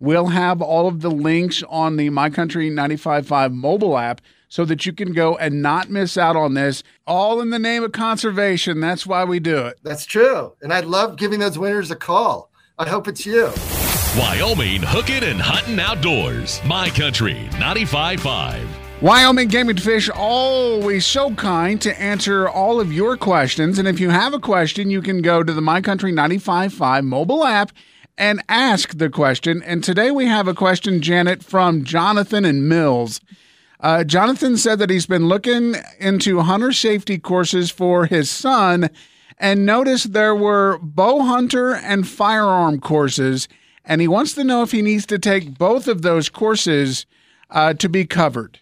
We'll 0.00 0.26
have 0.26 0.60
all 0.60 0.86
of 0.88 1.00
the 1.00 1.10
links 1.10 1.62
on 1.68 1.96
the 1.96 2.10
My 2.10 2.30
Country 2.30 2.70
95.5 2.70 3.52
mobile 3.52 3.96
app 3.96 4.20
so 4.48 4.64
that 4.64 4.86
you 4.86 4.92
can 4.92 5.12
go 5.12 5.36
and 5.36 5.62
not 5.62 5.90
miss 5.90 6.16
out 6.16 6.36
on 6.36 6.54
this, 6.54 6.82
all 7.06 7.40
in 7.40 7.50
the 7.50 7.58
name 7.58 7.82
of 7.82 7.92
conservation. 7.92 8.80
That's 8.80 9.06
why 9.06 9.24
we 9.24 9.40
do 9.40 9.66
it. 9.66 9.78
That's 9.82 10.06
true. 10.06 10.52
And 10.62 10.72
I 10.72 10.80
love 10.80 11.16
giving 11.16 11.40
those 11.40 11.58
winners 11.58 11.90
a 11.90 11.96
call. 11.96 12.50
I 12.78 12.88
hope 12.88 13.08
it's 13.08 13.26
you. 13.26 13.52
Wyoming 14.16 14.82
hooking 14.82 15.24
and 15.24 15.40
hunting 15.40 15.80
outdoors. 15.80 16.60
My 16.64 16.88
Country 16.90 17.48
95.5. 17.52 18.83
Wyoming 19.04 19.48
Game 19.48 19.68
and 19.68 19.82
Fish, 19.82 20.08
always 20.08 21.04
so 21.04 21.34
kind 21.34 21.78
to 21.82 22.00
answer 22.00 22.48
all 22.48 22.80
of 22.80 22.90
your 22.90 23.18
questions. 23.18 23.78
And 23.78 23.86
if 23.86 24.00
you 24.00 24.08
have 24.08 24.32
a 24.32 24.38
question, 24.38 24.88
you 24.88 25.02
can 25.02 25.20
go 25.20 25.42
to 25.42 25.52
the 25.52 25.60
My 25.60 25.82
Country 25.82 26.10
95.5 26.10 27.04
mobile 27.04 27.44
app 27.44 27.70
and 28.16 28.42
ask 28.48 28.96
the 28.96 29.10
question. 29.10 29.62
And 29.62 29.84
today 29.84 30.10
we 30.10 30.24
have 30.24 30.48
a 30.48 30.54
question, 30.54 31.02
Janet, 31.02 31.44
from 31.44 31.84
Jonathan 31.84 32.46
and 32.46 32.66
Mills. 32.66 33.20
Uh, 33.78 34.04
Jonathan 34.04 34.56
said 34.56 34.78
that 34.78 34.88
he's 34.88 35.04
been 35.04 35.28
looking 35.28 35.74
into 36.00 36.40
hunter 36.40 36.72
safety 36.72 37.18
courses 37.18 37.70
for 37.70 38.06
his 38.06 38.30
son 38.30 38.88
and 39.36 39.66
noticed 39.66 40.14
there 40.14 40.34
were 40.34 40.78
bow 40.78 41.20
hunter 41.20 41.74
and 41.74 42.08
firearm 42.08 42.80
courses. 42.80 43.48
And 43.84 44.00
he 44.00 44.08
wants 44.08 44.32
to 44.32 44.44
know 44.44 44.62
if 44.62 44.72
he 44.72 44.80
needs 44.80 45.04
to 45.04 45.18
take 45.18 45.58
both 45.58 45.88
of 45.88 46.00
those 46.00 46.30
courses 46.30 47.04
uh, 47.50 47.74
to 47.74 47.90
be 47.90 48.06
covered 48.06 48.60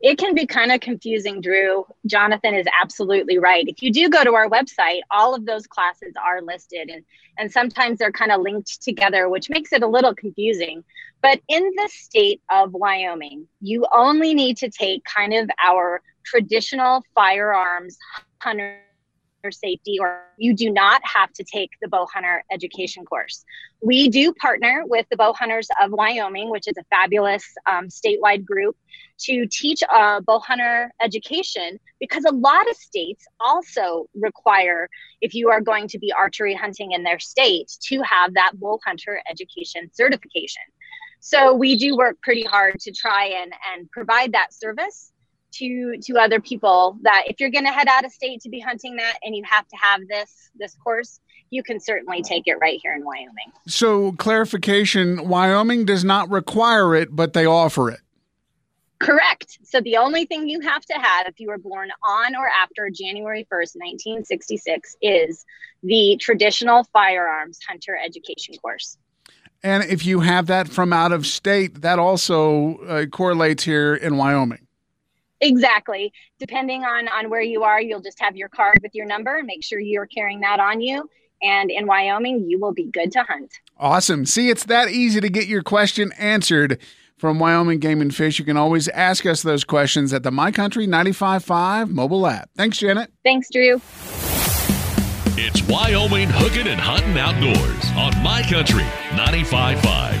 it 0.00 0.18
can 0.18 0.34
be 0.34 0.46
kind 0.46 0.72
of 0.72 0.80
confusing, 0.80 1.40
Drew. 1.40 1.84
Jonathan 2.06 2.54
is 2.54 2.66
absolutely 2.82 3.38
right. 3.38 3.64
If 3.68 3.82
you 3.82 3.92
do 3.92 4.08
go 4.08 4.24
to 4.24 4.34
our 4.34 4.48
website, 4.48 5.00
all 5.10 5.34
of 5.34 5.44
those 5.44 5.66
classes 5.66 6.14
are 6.22 6.40
listed 6.40 6.88
and, 6.88 7.04
and 7.38 7.52
sometimes 7.52 7.98
they're 7.98 8.12
kind 8.12 8.32
of 8.32 8.40
linked 8.40 8.82
together, 8.82 9.28
which 9.28 9.50
makes 9.50 9.72
it 9.72 9.82
a 9.82 9.86
little 9.86 10.14
confusing. 10.14 10.84
But 11.22 11.40
in 11.48 11.62
the 11.62 11.88
state 11.92 12.40
of 12.50 12.72
Wyoming, 12.72 13.46
you 13.60 13.86
only 13.92 14.32
need 14.32 14.56
to 14.58 14.70
take 14.70 15.04
kind 15.04 15.34
of 15.34 15.50
our 15.62 16.00
traditional 16.24 17.04
firearms 17.14 17.98
hunter 18.38 18.80
safety 19.50 19.98
or 19.98 20.22
you 20.36 20.54
do 20.54 20.70
not 20.70 21.00
have 21.04 21.32
to 21.32 21.44
take 21.44 21.70
the 21.80 21.88
bow 21.88 22.06
hunter 22.12 22.44
education 22.52 23.04
course. 23.04 23.44
We 23.82 24.08
do 24.08 24.32
partner 24.34 24.84
with 24.86 25.06
the 25.10 25.16
bow 25.16 25.32
hunters 25.32 25.68
of 25.82 25.92
Wyoming, 25.92 26.50
which 26.50 26.68
is 26.68 26.74
a 26.78 26.84
fabulous 26.90 27.44
um, 27.66 27.88
statewide 27.88 28.44
group 28.44 28.76
to 29.20 29.46
teach 29.46 29.82
a 29.82 30.20
bow 30.20 30.38
hunter 30.38 30.92
education 31.02 31.78
because 31.98 32.24
a 32.24 32.32
lot 32.32 32.68
of 32.68 32.76
states 32.76 33.24
also 33.38 34.06
require, 34.14 34.88
if 35.20 35.34
you 35.34 35.48
are 35.48 35.60
going 35.60 35.88
to 35.88 35.98
be 35.98 36.12
archery 36.12 36.54
hunting 36.54 36.92
in 36.92 37.02
their 37.02 37.18
state, 37.18 37.70
to 37.84 38.02
have 38.02 38.34
that 38.34 38.52
bow 38.54 38.78
hunter 38.84 39.22
education 39.30 39.90
certification. 39.92 40.62
So 41.20 41.54
we 41.54 41.76
do 41.76 41.96
work 41.96 42.16
pretty 42.22 42.44
hard 42.44 42.80
to 42.80 42.92
try 42.92 43.26
and, 43.26 43.52
and 43.72 43.90
provide 43.90 44.32
that 44.32 44.54
service 44.54 45.12
to 45.52 45.96
to 46.02 46.18
other 46.18 46.40
people 46.40 46.98
that 47.02 47.24
if 47.26 47.40
you're 47.40 47.50
going 47.50 47.64
to 47.64 47.72
head 47.72 47.88
out 47.88 48.04
of 48.04 48.12
state 48.12 48.40
to 48.42 48.48
be 48.48 48.60
hunting 48.60 48.96
that 48.96 49.18
and 49.22 49.34
you 49.34 49.42
have 49.44 49.66
to 49.68 49.76
have 49.76 50.00
this 50.08 50.50
this 50.58 50.74
course 50.76 51.20
you 51.50 51.62
can 51.62 51.80
certainly 51.80 52.22
take 52.22 52.44
it 52.46 52.54
right 52.60 52.78
here 52.80 52.94
in 52.94 53.04
Wyoming. 53.04 53.50
So 53.66 54.12
clarification, 54.12 55.28
Wyoming 55.28 55.84
does 55.84 56.04
not 56.04 56.30
require 56.30 56.94
it 56.94 57.14
but 57.14 57.32
they 57.32 57.46
offer 57.46 57.90
it. 57.90 58.00
Correct. 59.00 59.58
So 59.62 59.80
the 59.80 59.96
only 59.96 60.26
thing 60.26 60.46
you 60.46 60.60
have 60.60 60.84
to 60.84 60.94
have 60.94 61.26
if 61.26 61.40
you 61.40 61.48
were 61.48 61.58
born 61.58 61.90
on 62.06 62.36
or 62.36 62.46
after 62.48 62.90
January 62.90 63.46
1st, 63.50 63.76
1966 63.76 64.96
is 65.00 65.44
the 65.82 66.18
traditional 66.20 66.84
firearms 66.92 67.58
hunter 67.66 67.96
education 67.96 68.54
course. 68.56 68.98
And 69.62 69.84
if 69.84 70.04
you 70.06 70.20
have 70.20 70.46
that 70.46 70.68
from 70.68 70.92
out 70.92 71.12
of 71.12 71.26
state, 71.26 71.82
that 71.82 71.98
also 71.98 72.76
uh, 72.78 73.06
correlates 73.06 73.64
here 73.64 73.94
in 73.94 74.16
Wyoming. 74.16 74.66
Exactly. 75.40 76.12
Depending 76.38 76.84
on 76.84 77.08
on 77.08 77.30
where 77.30 77.40
you 77.40 77.62
are, 77.62 77.80
you'll 77.80 78.02
just 78.02 78.20
have 78.20 78.36
your 78.36 78.48
card 78.48 78.78
with 78.82 78.94
your 78.94 79.06
number 79.06 79.38
and 79.38 79.46
make 79.46 79.64
sure 79.64 79.80
you're 79.80 80.06
carrying 80.06 80.40
that 80.40 80.60
on 80.60 80.80
you. 80.80 81.08
And 81.42 81.70
in 81.70 81.86
Wyoming, 81.86 82.44
you 82.48 82.60
will 82.60 82.74
be 82.74 82.90
good 82.92 83.12
to 83.12 83.22
hunt. 83.22 83.50
Awesome. 83.78 84.26
See, 84.26 84.50
it's 84.50 84.64
that 84.64 84.90
easy 84.90 85.20
to 85.20 85.30
get 85.30 85.46
your 85.46 85.62
question 85.62 86.12
answered 86.18 86.78
from 87.16 87.38
Wyoming 87.38 87.78
Game 87.78 88.00
and 88.00 88.14
Fish. 88.14 88.38
You 88.38 88.44
can 88.44 88.56
always 88.56 88.88
ask 88.88 89.24
us 89.24 89.42
those 89.42 89.64
questions 89.64 90.12
at 90.12 90.22
the 90.22 90.30
My 90.30 90.52
Country 90.52 90.86
955 90.86 91.90
mobile 91.90 92.26
app. 92.26 92.50
Thanks, 92.56 92.78
Janet. 92.78 93.10
Thanks, 93.24 93.48
Drew. 93.50 93.80
It's 95.42 95.62
Wyoming 95.62 96.28
Hooking 96.30 96.66
and 96.66 96.80
Hunting 96.80 97.16
Outdoors 97.18 97.86
on 97.96 98.22
My 98.22 98.42
Country 98.42 98.84
955. 99.16 100.19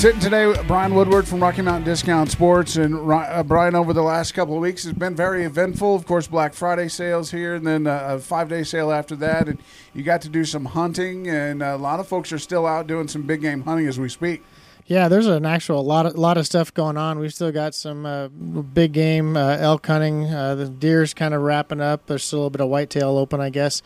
Sitting 0.00 0.18
today 0.18 0.46
with 0.46 0.66
Brian 0.66 0.94
Woodward 0.94 1.28
from 1.28 1.42
Rocky 1.42 1.60
Mountain 1.60 1.84
Discount 1.84 2.30
Sports. 2.30 2.76
And 2.76 3.12
uh, 3.12 3.42
Brian, 3.42 3.74
over 3.74 3.92
the 3.92 4.00
last 4.00 4.32
couple 4.32 4.54
of 4.54 4.62
weeks, 4.62 4.84
has 4.84 4.94
been 4.94 5.14
very 5.14 5.44
eventful. 5.44 5.94
Of 5.94 6.06
course, 6.06 6.26
Black 6.26 6.54
Friday 6.54 6.88
sales 6.88 7.32
here, 7.32 7.54
and 7.54 7.66
then 7.66 7.86
uh, 7.86 8.06
a 8.12 8.18
five 8.18 8.48
day 8.48 8.62
sale 8.62 8.92
after 8.92 9.14
that. 9.16 9.46
And 9.46 9.58
you 9.92 10.02
got 10.02 10.22
to 10.22 10.30
do 10.30 10.46
some 10.46 10.64
hunting, 10.64 11.28
and 11.28 11.62
a 11.62 11.76
lot 11.76 12.00
of 12.00 12.08
folks 12.08 12.32
are 12.32 12.38
still 12.38 12.66
out 12.66 12.86
doing 12.86 13.08
some 13.08 13.24
big 13.24 13.42
game 13.42 13.60
hunting 13.60 13.86
as 13.88 14.00
we 14.00 14.08
speak. 14.08 14.42
Yeah, 14.86 15.08
there's 15.08 15.26
an 15.26 15.44
actual 15.44 15.84
lot 15.84 16.06
of 16.06 16.14
lot 16.14 16.38
of 16.38 16.46
stuff 16.46 16.72
going 16.72 16.96
on. 16.96 17.18
We've 17.18 17.34
still 17.34 17.52
got 17.52 17.74
some 17.74 18.06
uh, 18.06 18.28
big 18.28 18.92
game 18.92 19.36
uh, 19.36 19.58
elk 19.58 19.86
hunting. 19.86 20.32
Uh, 20.32 20.54
the 20.54 20.70
deer's 20.70 21.12
kind 21.12 21.34
of 21.34 21.42
wrapping 21.42 21.82
up. 21.82 22.06
There's 22.06 22.24
still 22.24 22.38
a 22.38 22.40
little 22.40 22.50
bit 22.50 22.62
of 22.62 22.70
whitetail 22.70 23.18
open, 23.18 23.42
I 23.42 23.50
guess. 23.50 23.82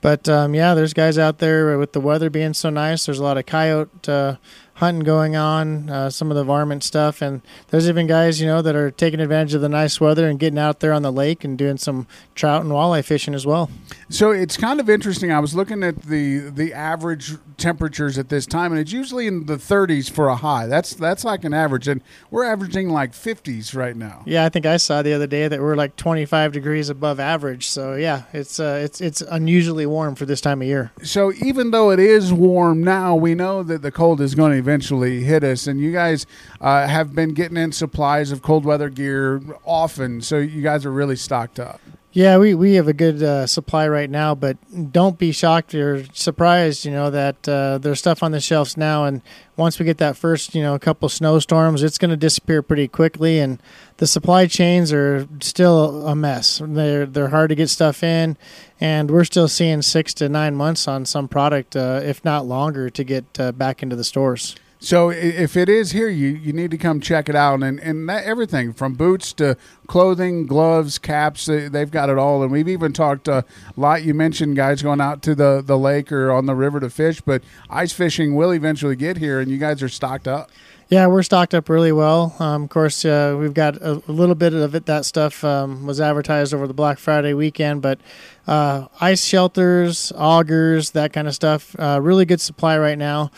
But 0.00 0.28
um, 0.28 0.54
yeah, 0.54 0.74
there's 0.74 0.92
guys 0.92 1.18
out 1.18 1.38
there 1.38 1.76
with 1.76 1.92
the 1.92 2.00
weather 2.00 2.30
being 2.30 2.54
so 2.54 2.70
nice. 2.70 3.06
There's 3.06 3.18
a 3.18 3.24
lot 3.24 3.38
of 3.38 3.46
coyote 3.46 4.08
uh, 4.08 4.36
hunting 4.76 5.04
going 5.04 5.36
on, 5.36 5.88
uh, 5.88 6.10
some 6.10 6.30
of 6.30 6.36
the 6.36 6.44
varmint 6.44 6.84
stuff, 6.84 7.22
and 7.22 7.40
there's 7.68 7.88
even 7.88 8.06
guys 8.06 8.40
you 8.40 8.46
know 8.46 8.62
that 8.62 8.76
are 8.76 8.90
taking 8.90 9.20
advantage 9.20 9.54
of 9.54 9.60
the 9.60 9.68
nice 9.68 10.00
weather 10.00 10.28
and 10.28 10.38
getting 10.38 10.58
out 10.58 10.80
there 10.80 10.92
on 10.92 11.02
the 11.02 11.12
lake 11.12 11.44
and 11.44 11.56
doing 11.56 11.78
some 11.78 12.06
trout 12.34 12.62
and 12.62 12.70
walleye 12.70 13.04
fishing 13.04 13.34
as 13.34 13.46
well. 13.46 13.70
So 14.08 14.30
it's 14.30 14.56
kind 14.56 14.78
of 14.78 14.88
interesting. 14.88 15.32
I 15.32 15.40
was 15.40 15.54
looking 15.54 15.82
at 15.82 16.02
the 16.02 16.50
the 16.50 16.72
average 16.72 17.36
temperatures 17.56 18.18
at 18.18 18.28
this 18.28 18.46
time, 18.46 18.72
and 18.72 18.80
it's 18.80 18.92
usually 18.92 19.26
in 19.26 19.46
the 19.46 19.56
30s 19.56 20.10
for 20.10 20.28
a 20.28 20.36
high. 20.36 20.66
That's 20.66 20.94
that's 20.94 21.24
like 21.24 21.44
an 21.44 21.54
average, 21.54 21.88
and 21.88 22.02
we're 22.30 22.44
averaging 22.44 22.90
like 22.90 23.12
50s 23.12 23.74
right 23.74 23.96
now. 23.96 24.22
Yeah, 24.26 24.44
I 24.44 24.48
think 24.48 24.66
I 24.66 24.76
saw 24.76 25.02
the 25.02 25.12
other 25.14 25.26
day 25.26 25.48
that 25.48 25.60
we're 25.60 25.74
like 25.74 25.96
25 25.96 26.52
degrees 26.52 26.88
above 26.88 27.18
average. 27.18 27.68
So 27.68 27.94
yeah, 27.94 28.24
it's 28.32 28.60
uh, 28.60 28.80
it's 28.84 29.00
it's 29.00 29.22
unusually 29.22 29.86
warm 29.86 30.14
for 30.14 30.26
this 30.26 30.40
time 30.40 30.60
of 30.60 30.68
year. 30.68 30.92
So 31.02 31.32
even 31.42 31.70
though 31.70 31.90
it 31.90 31.98
is 31.98 32.32
warm 32.32 32.84
now, 32.84 33.14
we 33.14 33.34
know 33.34 33.62
that 33.62 33.82
the 33.82 33.90
cold 33.90 34.20
is 34.20 34.34
going 34.34 34.52
to 34.52 34.65
eventually 34.66 35.22
hit 35.22 35.44
us. 35.44 35.68
And 35.68 35.80
you 35.80 35.92
guys 35.92 36.26
uh, 36.60 36.88
have 36.88 37.14
been 37.14 37.34
getting 37.34 37.56
in 37.56 37.70
supplies 37.70 38.32
of 38.32 38.42
cold 38.42 38.64
weather 38.64 38.90
gear 38.90 39.40
often, 39.64 40.20
so 40.20 40.38
you 40.38 40.60
guys 40.60 40.84
are 40.84 40.90
really 40.90 41.14
stocked 41.14 41.60
up. 41.60 41.80
Yeah, 42.16 42.38
we, 42.38 42.54
we 42.54 42.76
have 42.76 42.88
a 42.88 42.94
good 42.94 43.22
uh, 43.22 43.46
supply 43.46 43.86
right 43.86 44.08
now, 44.08 44.34
but 44.34 44.56
don't 44.90 45.18
be 45.18 45.32
shocked 45.32 45.74
or 45.74 46.06
surprised, 46.14 46.86
you 46.86 46.90
know, 46.90 47.10
that 47.10 47.46
uh, 47.46 47.76
there's 47.76 47.98
stuff 47.98 48.22
on 48.22 48.32
the 48.32 48.40
shelves 48.40 48.74
now. 48.74 49.04
And 49.04 49.20
once 49.58 49.78
we 49.78 49.84
get 49.84 49.98
that 49.98 50.16
first, 50.16 50.54
you 50.54 50.62
know, 50.62 50.78
couple 50.78 51.10
snowstorms, 51.10 51.82
it's 51.82 51.98
going 51.98 52.08
to 52.08 52.16
disappear 52.16 52.62
pretty 52.62 52.88
quickly. 52.88 53.38
And 53.38 53.62
the 53.98 54.06
supply 54.06 54.46
chains 54.46 54.94
are 54.94 55.28
still 55.42 56.06
a 56.06 56.14
mess. 56.14 56.62
They're, 56.64 57.04
they're 57.04 57.28
hard 57.28 57.50
to 57.50 57.54
get 57.54 57.68
stuff 57.68 58.02
in. 58.02 58.38
And 58.80 59.10
we're 59.10 59.24
still 59.24 59.46
seeing 59.46 59.82
six 59.82 60.14
to 60.14 60.30
nine 60.30 60.54
months 60.54 60.88
on 60.88 61.04
some 61.04 61.28
product, 61.28 61.76
uh, 61.76 62.00
if 62.02 62.24
not 62.24 62.46
longer, 62.46 62.88
to 62.88 63.04
get 63.04 63.26
uh, 63.38 63.52
back 63.52 63.82
into 63.82 63.94
the 63.94 64.04
stores. 64.04 64.56
So 64.78 65.10
if 65.10 65.56
it 65.56 65.68
is 65.68 65.92
here, 65.92 66.08
you, 66.08 66.28
you 66.28 66.52
need 66.52 66.70
to 66.70 66.78
come 66.78 67.00
check 67.00 67.28
it 67.28 67.34
out, 67.34 67.62
and 67.62 67.80
and 67.80 68.08
that, 68.08 68.24
everything 68.24 68.72
from 68.72 68.94
boots 68.94 69.32
to 69.34 69.56
clothing, 69.86 70.46
gloves, 70.46 70.98
caps, 70.98 71.46
they've 71.46 71.90
got 71.90 72.10
it 72.10 72.18
all. 72.18 72.42
And 72.42 72.52
we've 72.52 72.68
even 72.68 72.92
talked 72.92 73.26
a 73.26 73.44
lot. 73.76 74.04
You 74.04 74.12
mentioned 74.12 74.54
guys 74.56 74.82
going 74.82 75.00
out 75.00 75.22
to 75.22 75.34
the 75.34 75.62
the 75.64 75.78
lake 75.78 76.12
or 76.12 76.30
on 76.30 76.46
the 76.46 76.54
river 76.54 76.78
to 76.80 76.90
fish, 76.90 77.20
but 77.20 77.42
ice 77.70 77.92
fishing 77.92 78.34
will 78.34 78.52
eventually 78.52 78.96
get 78.96 79.16
here, 79.16 79.40
and 79.40 79.50
you 79.50 79.56
guys 79.56 79.82
are 79.82 79.88
stocked 79.88 80.28
up. 80.28 80.50
Yeah, 80.88 81.08
we're 81.08 81.24
stocked 81.24 81.52
up 81.52 81.68
really 81.68 81.90
well. 81.90 82.36
Um, 82.38 82.62
of 82.62 82.70
course, 82.70 83.04
uh, 83.04 83.36
we've 83.36 83.54
got 83.54 83.76
a, 83.78 84.00
a, 84.06 84.12
little 84.12 84.36
bit 84.36 84.54
of 84.54 84.76
it. 84.76 84.86
That 84.86 85.04
stuff 85.04 85.42
um, 85.42 85.84
was 85.84 86.00
advertised 86.00 86.54
over 86.54 86.68
the 86.68 86.74
Black 86.74 86.98
Friday 86.98 87.34
weekend, 87.34 87.82
but 87.82 87.98
uh, 88.46 88.86
ice 89.00 89.24
shelters, 89.24 90.12
augers, 90.14 90.92
that 90.92 91.12
kind 91.12 91.26
of 91.26 91.34
stuff. 91.34 91.74
Uh, 91.76 91.98
really 92.00 92.24
good 92.24 92.40
supply 92.40 92.78
right 92.78 92.98
now. 92.98 93.32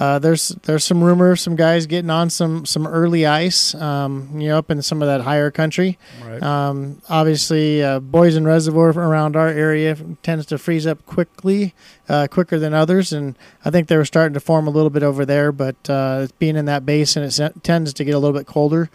Uh, 0.00 0.18
there's 0.18 0.48
there's 0.62 0.82
some 0.82 1.04
rumor 1.04 1.30
of 1.32 1.38
some 1.38 1.54
guys 1.54 1.84
getting 1.84 2.08
on 2.08 2.30
some 2.30 2.64
some 2.64 2.86
early 2.86 3.26
ice, 3.26 3.74
um, 3.74 4.30
you 4.40 4.48
know, 4.48 4.56
up 4.56 4.70
in 4.70 4.80
some 4.80 5.02
of 5.02 5.08
that 5.08 5.20
higher 5.20 5.50
country. 5.50 5.98
Right. 6.24 6.42
Um, 6.42 7.02
obviously, 7.10 7.82
uh, 7.82 8.00
Boysen 8.00 8.46
Reservoir 8.46 8.88
around 8.92 9.36
our 9.36 9.48
area 9.48 9.94
tends 10.22 10.46
to 10.46 10.56
freeze 10.56 10.86
up 10.86 11.04
quickly, 11.04 11.74
uh, 12.08 12.28
quicker 12.30 12.58
than 12.58 12.72
others, 12.72 13.12
and 13.12 13.36
I 13.62 13.68
think 13.70 13.88
they 13.88 13.96
were 13.98 14.06
starting 14.06 14.32
to 14.32 14.40
form 14.40 14.66
a 14.66 14.70
little 14.70 14.88
bit 14.88 15.02
over 15.02 15.26
there. 15.26 15.52
But 15.52 15.76
uh, 15.90 16.28
being 16.38 16.56
in 16.56 16.64
that 16.64 16.86
basin, 16.86 17.22
it 17.22 17.62
tends 17.62 17.92
to 17.92 18.02
get 18.02 18.14
a 18.14 18.18
little 18.18 18.36
bit 18.36 18.46
colder. 18.46 18.88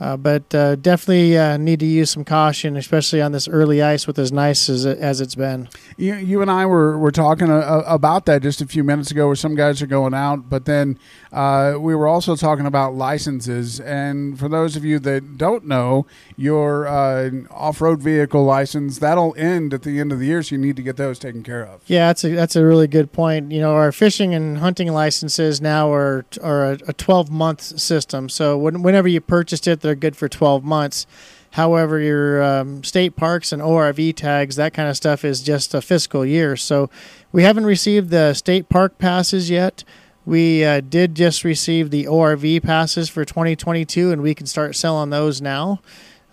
Uh, 0.00 0.16
but 0.16 0.54
uh, 0.54 0.76
definitely 0.76 1.36
uh, 1.36 1.56
need 1.56 1.80
to 1.80 1.86
use 1.86 2.10
some 2.10 2.24
caution, 2.24 2.76
especially 2.76 3.20
on 3.20 3.32
this 3.32 3.48
early 3.48 3.82
ice 3.82 4.06
with 4.06 4.18
as 4.18 4.30
nice 4.30 4.68
as, 4.68 4.84
it, 4.84 4.98
as 4.98 5.20
it's 5.20 5.34
been. 5.34 5.68
You, 5.96 6.14
you 6.14 6.40
and 6.40 6.50
I 6.50 6.66
were, 6.66 6.96
were 6.96 7.10
talking 7.10 7.50
uh, 7.50 7.82
about 7.86 8.24
that 8.26 8.42
just 8.42 8.60
a 8.60 8.66
few 8.66 8.84
minutes 8.84 9.10
ago 9.10 9.26
where 9.26 9.36
some 9.36 9.56
guys 9.56 9.82
are 9.82 9.86
going 9.86 10.14
out, 10.14 10.48
but 10.48 10.66
then 10.66 10.98
uh, 11.32 11.74
we 11.80 11.96
were 11.96 12.06
also 12.06 12.36
talking 12.36 12.64
about 12.64 12.94
licenses. 12.94 13.80
And 13.80 14.38
for 14.38 14.48
those 14.48 14.76
of 14.76 14.84
you 14.84 15.00
that 15.00 15.36
don't 15.36 15.66
know, 15.66 16.06
your 16.36 16.86
uh, 16.86 17.30
off 17.50 17.80
road 17.80 18.00
vehicle 18.00 18.44
license, 18.44 18.98
that'll 18.98 19.34
end 19.36 19.74
at 19.74 19.82
the 19.82 19.98
end 19.98 20.12
of 20.12 20.20
the 20.20 20.26
year, 20.26 20.42
so 20.44 20.54
you 20.54 20.60
need 20.60 20.76
to 20.76 20.82
get 20.82 20.96
those 20.96 21.18
taken 21.18 21.42
care 21.42 21.66
of. 21.66 21.82
Yeah, 21.86 22.06
that's 22.06 22.22
a, 22.22 22.28
that's 22.28 22.54
a 22.54 22.64
really 22.64 22.86
good 22.86 23.12
point. 23.12 23.50
You 23.50 23.60
know, 23.60 23.74
our 23.74 23.90
fishing 23.90 24.32
and 24.32 24.58
hunting 24.58 24.92
licenses 24.92 25.60
now 25.60 25.92
are, 25.92 26.24
are 26.40 26.72
a 26.72 26.92
12 26.92 27.30
month 27.30 27.62
system. 27.80 28.28
So 28.28 28.56
when, 28.56 28.82
whenever 28.82 29.08
you 29.08 29.20
purchased 29.20 29.66
it, 29.66 29.80
they're 29.88 29.94
good 29.94 30.16
for 30.16 30.28
12 30.28 30.62
months. 30.62 31.06
However, 31.52 31.98
your 31.98 32.42
um, 32.42 32.84
state 32.84 33.16
parks 33.16 33.52
and 33.52 33.62
ORV 33.62 34.14
tags, 34.14 34.56
that 34.56 34.74
kind 34.74 34.88
of 34.88 34.96
stuff, 34.96 35.24
is 35.24 35.42
just 35.42 35.72
a 35.72 35.80
fiscal 35.80 36.24
year. 36.24 36.56
So 36.56 36.90
we 37.32 37.42
haven't 37.42 37.64
received 37.64 38.10
the 38.10 38.34
state 38.34 38.68
park 38.68 38.98
passes 38.98 39.48
yet. 39.48 39.82
We 40.26 40.62
uh, 40.62 40.80
did 40.80 41.14
just 41.14 41.44
receive 41.44 41.90
the 41.90 42.04
ORV 42.04 42.62
passes 42.62 43.08
for 43.08 43.24
2022, 43.24 44.12
and 44.12 44.20
we 44.20 44.34
can 44.34 44.46
start 44.46 44.76
selling 44.76 45.08
those 45.08 45.40
now. 45.40 45.80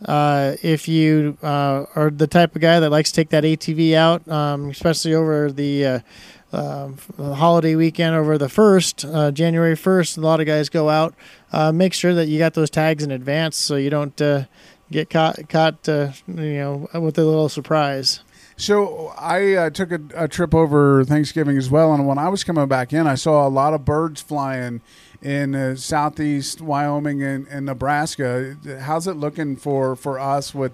Uh, 0.03 0.57
if 0.61 0.89
you 0.89 1.37
uh, 1.41 1.85
are 1.95 2.09
the 2.09 2.27
type 2.27 2.53
of 2.53 2.61
guy 2.61 2.81
that 2.81 2.89
likes 2.89 3.11
to 3.11 3.15
take 3.15 3.29
that 3.29 3.45
ATV 3.45 3.93
out, 3.93 4.27
um, 4.27 4.69
especially 4.69 5.13
over 5.13 5.49
the 5.49 6.03
uh, 6.51 6.89
holiday 7.17 7.75
weekend 7.75 8.15
over 8.15 8.37
the 8.37 8.49
first 8.49 9.05
uh, 9.05 9.31
January 9.31 9.75
first. 9.75 10.17
A 10.17 10.21
lot 10.21 10.39
of 10.39 10.45
guys 10.45 10.69
go 10.69 10.89
out. 10.89 11.13
Uh, 11.51 11.71
make 11.71 11.93
sure 11.93 12.13
that 12.13 12.27
you 12.27 12.39
got 12.39 12.53
those 12.53 12.69
tags 12.69 13.03
in 13.03 13.11
advance 13.11 13.57
so 13.57 13.75
you 13.75 13.89
don't 13.89 14.19
uh, 14.21 14.45
get 14.91 15.09
caught 15.09 15.49
caught 15.49 15.87
uh, 15.87 16.11
you 16.27 16.57
know 16.57 16.89
with 16.93 17.17
a 17.17 17.25
little 17.25 17.49
surprise. 17.49 18.21
So 18.57 19.13
I 19.17 19.53
uh, 19.53 19.69
took 19.69 19.91
a, 19.91 19.99
a, 20.15 20.27
trip 20.29 20.55
over 20.55 21.03
Thanksgiving 21.03 21.57
as 21.57 21.69
well, 21.69 21.93
and 21.93 22.07
when 22.07 22.17
I 22.17 22.29
was 22.29 22.45
coming 22.45 22.69
back 22.69 22.93
in, 22.93 23.05
I 23.05 23.15
saw 23.15 23.45
a 23.45 23.49
lot 23.49 23.73
of 23.73 23.83
birds 23.83 24.21
flying 24.21 24.79
in 25.21 25.75
southeast 25.75 26.61
Wyoming 26.61 27.21
and, 27.21 27.45
and 27.49 27.65
Nebraska. 27.65 28.55
How's 28.79 29.07
it 29.07 29.15
looking 29.17 29.57
for 29.57 29.97
for 29.97 30.19
us 30.19 30.55
with 30.55 30.71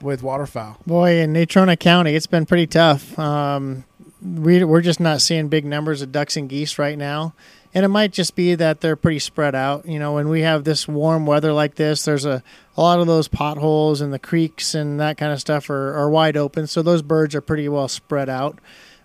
with 0.00 0.22
waterfowl. 0.22 0.78
Boy, 0.86 1.18
in 1.18 1.32
Natrona 1.32 1.78
County, 1.78 2.14
it's 2.14 2.26
been 2.26 2.46
pretty 2.46 2.66
tough. 2.66 3.18
Um, 3.18 3.84
we're 4.26 4.80
just 4.80 5.00
not 5.00 5.20
seeing 5.20 5.48
big 5.48 5.64
numbers 5.64 6.02
of 6.02 6.12
ducks 6.12 6.36
and 6.36 6.48
geese 6.48 6.78
right 6.78 6.98
now. 6.98 7.34
And 7.74 7.84
it 7.84 7.88
might 7.88 8.12
just 8.12 8.34
be 8.34 8.54
that 8.54 8.80
they're 8.80 8.96
pretty 8.96 9.18
spread 9.18 9.54
out. 9.54 9.86
You 9.86 9.98
know, 9.98 10.14
when 10.14 10.28
we 10.30 10.40
have 10.40 10.64
this 10.64 10.88
warm 10.88 11.26
weather 11.26 11.52
like 11.52 11.74
this, 11.74 12.04
there's 12.04 12.24
a, 12.24 12.42
a 12.76 12.80
lot 12.80 13.00
of 13.00 13.06
those 13.06 13.28
potholes 13.28 14.00
and 14.00 14.12
the 14.14 14.18
creeks 14.18 14.74
and 14.74 14.98
that 14.98 15.18
kind 15.18 15.30
of 15.30 15.40
stuff 15.40 15.68
are, 15.68 15.94
are 15.94 16.08
wide 16.08 16.38
open. 16.38 16.66
So 16.66 16.80
those 16.80 17.02
birds 17.02 17.34
are 17.34 17.42
pretty 17.42 17.68
well 17.68 17.88
spread 17.88 18.30
out. 18.30 18.58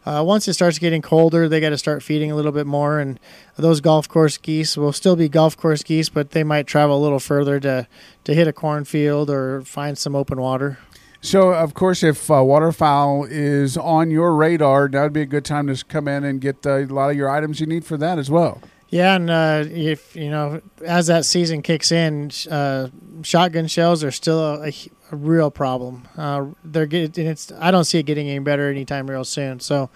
Uh, 0.03 0.23
once 0.25 0.47
it 0.47 0.53
starts 0.53 0.79
getting 0.79 1.01
colder, 1.01 1.47
they 1.47 1.59
got 1.59 1.69
to 1.69 1.77
start 1.77 2.01
feeding 2.01 2.31
a 2.31 2.35
little 2.35 2.51
bit 2.51 2.65
more, 2.65 2.99
and 2.99 3.19
those 3.55 3.81
golf 3.81 4.09
course 4.09 4.35
geese 4.37 4.75
will 4.75 4.91
still 4.91 5.15
be 5.15 5.29
golf 5.29 5.55
course 5.55 5.83
geese, 5.83 6.09
but 6.09 6.31
they 6.31 6.43
might 6.43 6.65
travel 6.65 6.97
a 6.97 7.03
little 7.03 7.19
further 7.19 7.59
to 7.59 7.87
to 8.23 8.33
hit 8.33 8.47
a 8.47 8.53
cornfield 8.53 9.29
or 9.29 9.61
find 9.61 9.97
some 9.97 10.15
open 10.15 10.41
water. 10.41 10.79
So, 11.23 11.53
of 11.53 11.75
course, 11.75 12.01
if 12.01 12.31
uh, 12.31 12.43
waterfowl 12.43 13.25
is 13.25 13.77
on 13.77 14.09
your 14.09 14.33
radar, 14.33 14.87
that 14.89 15.03
would 15.03 15.13
be 15.13 15.21
a 15.21 15.27
good 15.27 15.45
time 15.45 15.67
to 15.67 15.85
come 15.85 16.07
in 16.07 16.23
and 16.23 16.41
get 16.41 16.65
uh, 16.65 16.79
a 16.79 16.85
lot 16.85 17.11
of 17.11 17.15
your 17.15 17.29
items 17.29 17.59
you 17.59 17.67
need 17.67 17.85
for 17.85 17.95
that 17.97 18.17
as 18.17 18.31
well. 18.31 18.59
Yeah, 18.89 19.15
and 19.15 19.29
uh, 19.29 19.63
if 19.69 20.15
you 20.15 20.31
know, 20.31 20.61
as 20.83 21.07
that 21.07 21.25
season 21.25 21.61
kicks 21.61 21.91
in, 21.91 22.31
uh, 22.49 22.87
shotgun 23.21 23.67
shells 23.67 24.03
are 24.03 24.11
still 24.11 24.39
a, 24.39 24.67
a, 24.67 24.73
a 25.11 25.15
real 25.15 25.51
problem. 25.51 26.07
Uh, 26.17 26.47
they're 26.63 26.87
getting 26.87 27.27
it's. 27.27 27.51
I 27.59 27.69
don't 27.69 27.85
see 27.85 27.99
it 27.99 28.03
getting 28.03 28.27
any 28.27 28.39
better 28.39 28.69
anytime 28.69 29.07
real 29.09 29.23
soon. 29.23 29.59
So, 29.59 29.91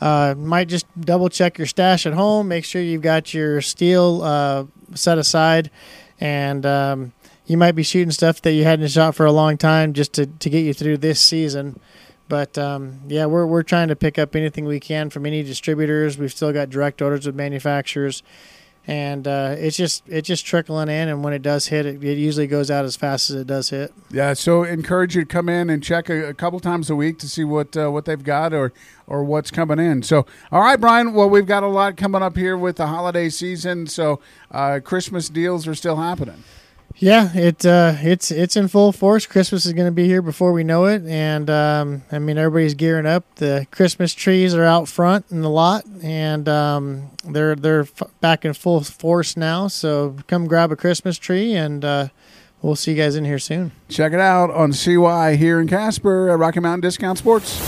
uh, 0.00 0.34
might 0.36 0.68
just 0.68 0.86
double 0.98 1.28
check 1.28 1.58
your 1.58 1.66
stash 1.66 2.06
at 2.06 2.14
home. 2.14 2.48
Make 2.48 2.64
sure 2.64 2.80
you've 2.80 3.02
got 3.02 3.34
your 3.34 3.60
steel 3.60 4.66
set 4.94 5.18
aside, 5.18 5.70
and 6.18 6.64
um, 6.66 7.12
you 7.50 7.56
might 7.56 7.72
be 7.72 7.82
shooting 7.82 8.12
stuff 8.12 8.40
that 8.42 8.52
you 8.52 8.62
hadn't 8.62 8.86
shot 8.86 9.16
for 9.16 9.26
a 9.26 9.32
long 9.32 9.58
time 9.58 9.92
just 9.92 10.12
to 10.12 10.26
to 10.26 10.48
get 10.48 10.60
you 10.60 10.72
through 10.72 10.98
this 10.98 11.18
season. 11.20 11.80
But 12.28 12.56
um, 12.56 13.00
yeah, 13.08 13.26
we're 13.26 13.44
we're 13.44 13.64
trying 13.64 13.88
to 13.88 13.96
pick 13.96 14.20
up 14.20 14.36
anything 14.36 14.66
we 14.66 14.78
can 14.78 15.10
from 15.10 15.26
any 15.26 15.42
distributors. 15.42 16.16
We've 16.16 16.30
still 16.30 16.52
got 16.52 16.70
direct 16.70 17.02
orders 17.02 17.26
with 17.26 17.34
manufacturers, 17.34 18.22
and 18.86 19.26
uh, 19.26 19.56
it's 19.58 19.76
just 19.76 20.08
it's 20.08 20.28
just 20.28 20.46
trickling 20.46 20.88
in. 20.88 21.08
And 21.08 21.24
when 21.24 21.32
it 21.32 21.42
does 21.42 21.66
hit, 21.66 21.86
it, 21.86 22.04
it 22.04 22.18
usually 22.18 22.46
goes 22.46 22.70
out 22.70 22.84
as 22.84 22.94
fast 22.94 23.30
as 23.30 23.36
it 23.36 23.48
does 23.48 23.70
hit. 23.70 23.92
Yeah, 24.12 24.34
so 24.34 24.62
encourage 24.62 25.16
you 25.16 25.22
to 25.22 25.26
come 25.26 25.48
in 25.48 25.70
and 25.70 25.82
check 25.82 26.08
a, 26.08 26.28
a 26.28 26.34
couple 26.34 26.60
times 26.60 26.88
a 26.88 26.94
week 26.94 27.18
to 27.18 27.28
see 27.28 27.42
what 27.42 27.76
uh, 27.76 27.90
what 27.90 28.04
they've 28.04 28.22
got 28.22 28.54
or 28.54 28.72
or 29.08 29.24
what's 29.24 29.50
coming 29.50 29.80
in. 29.80 30.04
So, 30.04 30.24
all 30.52 30.60
right, 30.60 30.80
Brian. 30.80 31.14
Well, 31.14 31.28
we've 31.28 31.46
got 31.46 31.64
a 31.64 31.68
lot 31.68 31.96
coming 31.96 32.22
up 32.22 32.36
here 32.36 32.56
with 32.56 32.76
the 32.76 32.86
holiday 32.86 33.28
season. 33.28 33.88
So, 33.88 34.20
uh, 34.52 34.78
Christmas 34.84 35.28
deals 35.28 35.66
are 35.66 35.74
still 35.74 35.96
happening. 35.96 36.44
Yeah, 36.96 37.30
it 37.34 37.64
uh, 37.64 37.94
it's 38.00 38.30
it's 38.30 38.56
in 38.56 38.68
full 38.68 38.92
force. 38.92 39.26
Christmas 39.26 39.64
is 39.64 39.72
going 39.72 39.86
to 39.86 39.92
be 39.92 40.04
here 40.06 40.20
before 40.20 40.52
we 40.52 40.64
know 40.64 40.84
it, 40.84 41.02
and 41.06 41.48
um, 41.48 42.02
I 42.12 42.18
mean 42.18 42.36
everybody's 42.36 42.74
gearing 42.74 43.06
up. 43.06 43.24
The 43.36 43.66
Christmas 43.70 44.12
trees 44.12 44.54
are 44.54 44.64
out 44.64 44.86
front 44.86 45.24
in 45.30 45.40
the 45.40 45.48
lot, 45.48 45.84
and 46.02 46.46
um, 46.48 47.10
they're 47.24 47.54
they're 47.56 47.80
f- 47.82 48.02
back 48.20 48.44
in 48.44 48.52
full 48.52 48.82
force 48.82 49.34
now. 49.36 49.68
So 49.68 50.16
come 50.26 50.46
grab 50.46 50.72
a 50.72 50.76
Christmas 50.76 51.16
tree, 51.16 51.54
and 51.54 51.84
uh, 51.86 52.08
we'll 52.60 52.76
see 52.76 52.90
you 52.90 52.96
guys 52.98 53.16
in 53.16 53.24
here 53.24 53.38
soon. 53.38 53.72
Check 53.88 54.12
it 54.12 54.20
out 54.20 54.50
on 54.50 54.74
CY 54.74 55.36
here 55.36 55.58
in 55.58 55.68
Casper 55.68 56.28
at 56.28 56.38
Rocky 56.38 56.60
Mountain 56.60 56.82
Discount 56.82 57.16
Sports. 57.16 57.58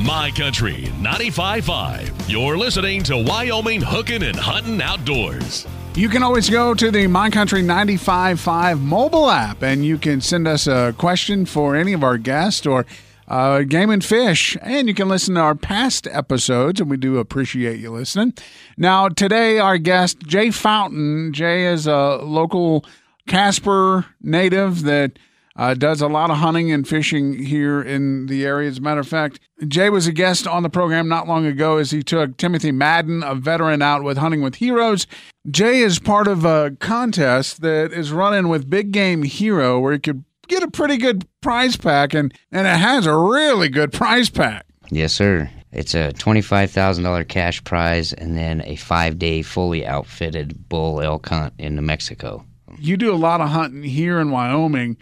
My 0.00 0.30
Country 0.30 0.84
95.5. 1.00 2.30
You're 2.30 2.56
listening 2.56 3.02
to 3.04 3.16
Wyoming 3.24 3.80
Hooking 3.82 4.22
and 4.22 4.36
Hunting 4.36 4.80
Outdoors. 4.80 5.66
You 5.98 6.08
can 6.08 6.22
always 6.22 6.48
go 6.48 6.74
to 6.74 6.92
the 6.92 7.08
My 7.08 7.28
Country 7.28 7.60
95.5 7.60 8.80
mobile 8.80 9.28
app 9.28 9.64
and 9.64 9.84
you 9.84 9.98
can 9.98 10.20
send 10.20 10.46
us 10.46 10.68
a 10.68 10.94
question 10.96 11.44
for 11.44 11.74
any 11.74 11.92
of 11.92 12.04
our 12.04 12.18
guests 12.18 12.64
or 12.66 12.86
uh, 13.26 13.62
Game 13.62 13.90
and 13.90 14.04
Fish. 14.04 14.56
And 14.62 14.86
you 14.86 14.94
can 14.94 15.08
listen 15.08 15.34
to 15.34 15.40
our 15.40 15.56
past 15.56 16.06
episodes, 16.06 16.80
and 16.80 16.88
we 16.88 16.98
do 16.98 17.18
appreciate 17.18 17.80
you 17.80 17.90
listening. 17.90 18.34
Now, 18.76 19.08
today, 19.08 19.58
our 19.58 19.76
guest, 19.76 20.20
Jay 20.20 20.52
Fountain. 20.52 21.32
Jay 21.32 21.66
is 21.66 21.88
a 21.88 22.18
local 22.22 22.84
Casper 23.26 24.06
native 24.22 24.84
that 24.84 25.18
uh, 25.58 25.74
does 25.74 26.00
a 26.00 26.06
lot 26.06 26.30
of 26.30 26.36
hunting 26.36 26.70
and 26.70 26.86
fishing 26.86 27.34
here 27.34 27.82
in 27.82 28.26
the 28.26 28.46
area. 28.46 28.68
As 28.68 28.78
a 28.78 28.80
matter 28.80 29.00
of 29.00 29.08
fact, 29.08 29.40
Jay 29.66 29.90
was 29.90 30.06
a 30.06 30.12
guest 30.12 30.46
on 30.46 30.62
the 30.62 30.70
program 30.70 31.08
not 31.08 31.26
long 31.26 31.44
ago 31.44 31.78
as 31.78 31.90
he 31.90 32.02
took 32.02 32.36
Timothy 32.36 32.70
Madden, 32.70 33.24
a 33.24 33.34
veteran, 33.34 33.82
out 33.82 34.04
with 34.04 34.18
Hunting 34.18 34.40
with 34.40 34.56
Heroes. 34.56 35.08
Jay 35.50 35.80
is 35.80 35.98
part 35.98 36.28
of 36.28 36.44
a 36.44 36.76
contest 36.78 37.60
that 37.62 37.92
is 37.92 38.12
running 38.12 38.48
with 38.48 38.70
Big 38.70 38.92
Game 38.92 39.24
Hero 39.24 39.80
where 39.80 39.94
you 39.94 39.98
could 39.98 40.24
get 40.46 40.62
a 40.62 40.70
pretty 40.70 40.96
good 40.96 41.26
prize 41.40 41.76
pack, 41.76 42.14
and, 42.14 42.32
and 42.52 42.66
it 42.66 42.76
has 42.76 43.04
a 43.04 43.16
really 43.16 43.68
good 43.68 43.92
prize 43.92 44.30
pack. 44.30 44.64
Yes, 44.90 45.12
sir. 45.12 45.50
It's 45.72 45.94
a 45.94 46.12
$25,000 46.12 47.28
cash 47.28 47.62
prize 47.64 48.12
and 48.12 48.38
then 48.38 48.62
a 48.64 48.76
five 48.76 49.18
day 49.18 49.42
fully 49.42 49.84
outfitted 49.84 50.68
bull 50.68 51.00
elk 51.02 51.28
hunt 51.28 51.52
in 51.58 51.74
New 51.74 51.82
Mexico. 51.82 52.44
You 52.78 52.96
do 52.96 53.12
a 53.12 53.16
lot 53.16 53.40
of 53.40 53.48
hunting 53.48 53.82
here 53.82 54.20
in 54.20 54.30
Wyoming. 54.30 54.96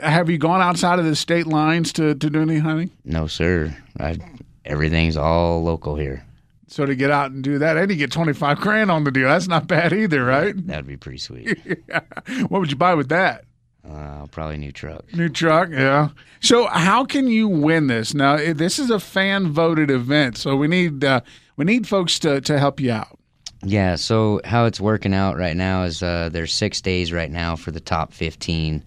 Have 0.00 0.30
you 0.30 0.38
gone 0.38 0.60
outside 0.60 0.98
of 0.98 1.04
the 1.04 1.16
state 1.16 1.46
lines 1.46 1.92
to, 1.94 2.14
to 2.14 2.30
do 2.30 2.42
any 2.42 2.58
hunting? 2.58 2.90
No, 3.04 3.26
sir. 3.26 3.76
I, 4.00 4.18
everything's 4.64 5.16
all 5.16 5.62
local 5.62 5.96
here. 5.96 6.24
So 6.68 6.86
to 6.86 6.94
get 6.94 7.10
out 7.10 7.30
and 7.32 7.44
do 7.44 7.58
that, 7.58 7.76
and 7.76 7.90
you 7.90 7.96
get 7.98 8.10
twenty 8.10 8.32
five 8.32 8.58
grand 8.58 8.90
on 8.90 9.04
the 9.04 9.10
deal. 9.10 9.28
That's 9.28 9.46
not 9.46 9.66
bad 9.66 9.92
either, 9.92 10.24
right? 10.24 10.54
That'd 10.66 10.86
be 10.86 10.96
pretty 10.96 11.18
sweet. 11.18 11.58
yeah. 11.88 12.00
What 12.48 12.60
would 12.60 12.70
you 12.70 12.78
buy 12.78 12.94
with 12.94 13.10
that? 13.10 13.44
Uh, 13.86 14.26
probably 14.28 14.54
a 14.54 14.58
new 14.58 14.72
truck. 14.72 15.12
New 15.12 15.28
truck, 15.28 15.68
yeah. 15.70 16.08
So 16.40 16.66
how 16.66 17.04
can 17.04 17.26
you 17.26 17.46
win 17.46 17.88
this? 17.88 18.14
Now 18.14 18.36
this 18.54 18.78
is 18.78 18.90
a 18.90 18.98
fan 18.98 19.52
voted 19.52 19.90
event, 19.90 20.38
so 20.38 20.56
we 20.56 20.66
need 20.66 21.04
uh, 21.04 21.20
we 21.56 21.66
need 21.66 21.86
folks 21.86 22.18
to 22.20 22.40
to 22.40 22.58
help 22.58 22.80
you 22.80 22.92
out. 22.92 23.18
Yeah. 23.62 23.96
So 23.96 24.40
how 24.44 24.64
it's 24.64 24.80
working 24.80 25.12
out 25.12 25.36
right 25.36 25.56
now 25.56 25.82
is 25.82 26.02
uh, 26.02 26.30
there's 26.32 26.54
six 26.54 26.80
days 26.80 27.12
right 27.12 27.30
now 27.30 27.54
for 27.54 27.70
the 27.70 27.80
top 27.80 28.14
fifteen. 28.14 28.82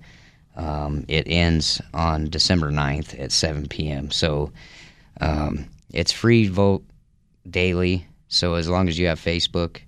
Um, 0.56 1.06
it 1.08 1.28
ends 1.28 1.82
on 1.94 2.30
December 2.30 2.72
9th 2.72 3.20
at 3.20 3.32
7 3.32 3.68
p.m. 3.68 4.10
So 4.12 4.52
um, 5.22 5.68
it's 5.91 6.12
free 6.12 6.48
vote 6.48 6.84
daily. 7.50 8.08
So 8.28 8.56
as 8.56 8.70
long 8.70 8.88
as 8.88 8.98
you 8.98 9.08
have 9.08 9.20
Facebook, 9.20 9.82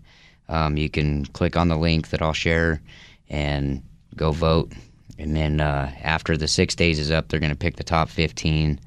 um, 0.50 0.78
you 0.78 0.90
can 0.90 1.26
click 1.28 1.56
on 1.56 1.68
the 1.68 1.78
link 1.78 2.10
that 2.10 2.22
I'll 2.22 2.34
share 2.34 2.82
and 3.30 3.82
go 4.16 4.32
vote. 4.32 4.74
And 5.18 5.36
then 5.36 5.62
uh, 5.62 5.92
after 6.02 6.38
the 6.38 6.48
six 6.48 6.76
days 6.76 7.00
is 7.00 7.12
up, 7.12 7.30
they're 7.30 7.40
going 7.40 7.52
to 7.52 7.58
pick 7.58 7.78
the 7.78 7.84
top 7.84 8.10
15 8.10 8.80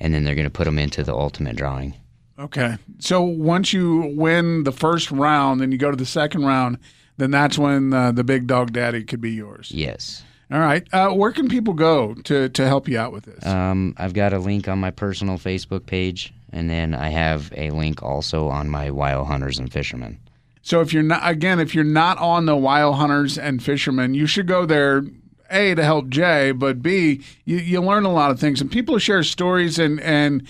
and 0.00 0.14
then 0.14 0.24
they're 0.24 0.34
going 0.34 0.46
to 0.46 0.50
put 0.50 0.64
them 0.64 0.78
into 0.78 1.02
the 1.02 1.14
ultimate 1.14 1.56
drawing. 1.56 1.94
Okay. 2.38 2.76
So 2.98 3.22
once 3.22 3.72
you 3.72 4.12
win 4.16 4.64
the 4.64 4.72
first 4.72 5.10
round 5.10 5.60
and 5.60 5.72
you 5.72 5.78
go 5.78 5.90
to 5.90 5.96
the 5.96 6.06
second 6.06 6.44
round, 6.44 6.78
then 7.18 7.30
that's 7.30 7.58
when 7.58 7.92
uh, 7.92 8.12
the 8.12 8.24
big 8.24 8.46
dog 8.46 8.72
daddy 8.72 9.04
could 9.04 9.20
be 9.20 9.32
yours. 9.32 9.70
Yes. 9.72 10.24
All 10.52 10.60
right. 10.60 10.86
Uh, 10.92 11.08
where 11.12 11.32
can 11.32 11.48
people 11.48 11.72
go 11.72 12.12
to, 12.12 12.50
to 12.50 12.66
help 12.66 12.86
you 12.86 12.98
out 12.98 13.10
with 13.10 13.24
this? 13.24 13.46
Um, 13.46 13.94
I've 13.96 14.12
got 14.12 14.34
a 14.34 14.38
link 14.38 14.68
on 14.68 14.78
my 14.78 14.90
personal 14.90 15.38
Facebook 15.38 15.86
page, 15.86 16.34
and 16.52 16.68
then 16.68 16.92
I 16.94 17.08
have 17.08 17.50
a 17.56 17.70
link 17.70 18.02
also 18.02 18.48
on 18.48 18.68
my 18.68 18.90
Wild 18.90 19.28
Hunters 19.28 19.58
and 19.58 19.72
Fishermen. 19.72 20.18
So 20.60 20.82
if 20.82 20.92
you're 20.92 21.02
not, 21.02 21.26
again, 21.26 21.58
if 21.58 21.74
you're 21.74 21.84
not 21.84 22.18
on 22.18 22.44
the 22.44 22.54
Wild 22.54 22.96
Hunters 22.96 23.38
and 23.38 23.62
Fishermen, 23.62 24.12
you 24.12 24.26
should 24.26 24.46
go 24.46 24.66
there. 24.66 25.04
A 25.50 25.74
to 25.74 25.84
help 25.84 26.08
Jay, 26.08 26.50
but 26.52 26.80
B 26.80 27.22
you, 27.44 27.58
you 27.58 27.82
learn 27.82 28.06
a 28.06 28.12
lot 28.12 28.30
of 28.30 28.40
things, 28.40 28.62
and 28.62 28.70
people 28.70 28.96
share 28.96 29.22
stories 29.22 29.78
and 29.78 30.00
and 30.00 30.48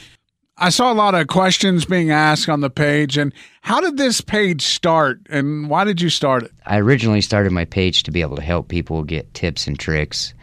I 0.59 0.69
saw 0.69 0.93
a 0.93 0.95
lot 0.95 1.15
of 1.15 1.29
questions 1.29 1.85
being 1.85 2.11
asked 2.11 2.49
on 2.49 2.61
the 2.61 2.71
page. 2.71 3.17
And 3.17 3.33
how 3.63 3.81
did 3.81 3.97
this 3.97 4.21
page 4.21 4.63
start 4.63 5.21
and 5.31 5.69
why 5.69 5.85
did 5.85 6.01
you 6.01 6.11
start 6.11 6.45
it? 6.45 6.53
I 6.67 6.79
originally 6.79 7.21
started 7.21 7.53
my 7.53 7.65
page 7.65 8.03
to 8.05 8.11
be 8.11 8.21
able 8.21 8.37
to 8.37 8.43
help 8.43 8.69
people 8.69 9.03
get 9.03 9.33
tips 9.35 9.67
and 9.67 9.79
tricks. 9.79 10.35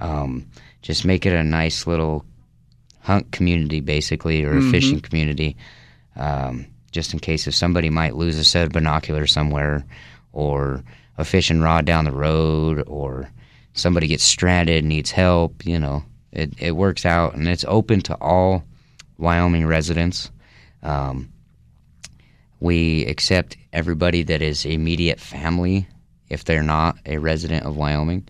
Um, 0.00 0.46
just 0.82 1.04
make 1.04 1.26
it 1.26 1.34
a 1.34 1.44
nice 1.44 1.86
little 1.86 2.24
hunt 3.00 3.30
community, 3.32 3.80
basically, 3.80 4.44
or 4.44 4.52
a 4.52 4.54
mm-hmm. 4.56 4.70
fishing 4.70 5.00
community. 5.00 5.56
Um, 6.16 6.66
just 6.90 7.12
in 7.12 7.18
case 7.18 7.46
if 7.46 7.54
somebody 7.54 7.90
might 7.90 8.16
lose 8.16 8.38
a 8.38 8.44
set 8.44 8.66
of 8.66 8.72
binoculars 8.72 9.32
somewhere 9.32 9.84
or 10.32 10.82
a 11.18 11.24
fishing 11.24 11.60
rod 11.60 11.84
down 11.84 12.04
the 12.04 12.12
road 12.12 12.82
or 12.86 13.30
somebody 13.74 14.06
gets 14.06 14.24
stranded 14.24 14.78
and 14.78 14.88
needs 14.88 15.10
help, 15.10 15.66
you 15.66 15.78
know, 15.78 16.04
it, 16.32 16.54
it 16.58 16.72
works 16.72 17.04
out 17.04 17.34
and 17.34 17.46
it's 17.48 17.64
open 17.68 18.00
to 18.02 18.14
all 18.16 18.64
Wyoming 19.18 19.66
residents. 19.66 20.30
Um, 20.82 21.32
we 22.60 23.04
accept 23.06 23.56
everybody 23.72 24.22
that 24.24 24.42
is 24.42 24.64
immediate 24.64 25.20
family 25.20 25.86
if 26.28 26.44
they're 26.44 26.62
not 26.62 26.98
a 27.06 27.18
resident 27.18 27.66
of 27.66 27.76
Wyoming. 27.76 28.28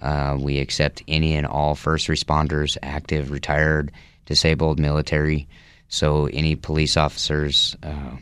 Uh, 0.00 0.36
we 0.40 0.58
accept 0.58 1.02
any 1.06 1.34
and 1.34 1.46
all 1.46 1.74
first 1.74 2.08
responders, 2.08 2.76
active, 2.82 3.30
retired, 3.30 3.92
disabled, 4.26 4.78
military. 4.78 5.48
So 5.88 6.26
any 6.26 6.56
police 6.56 6.96
officers, 6.96 7.76
uh, 7.82 8.16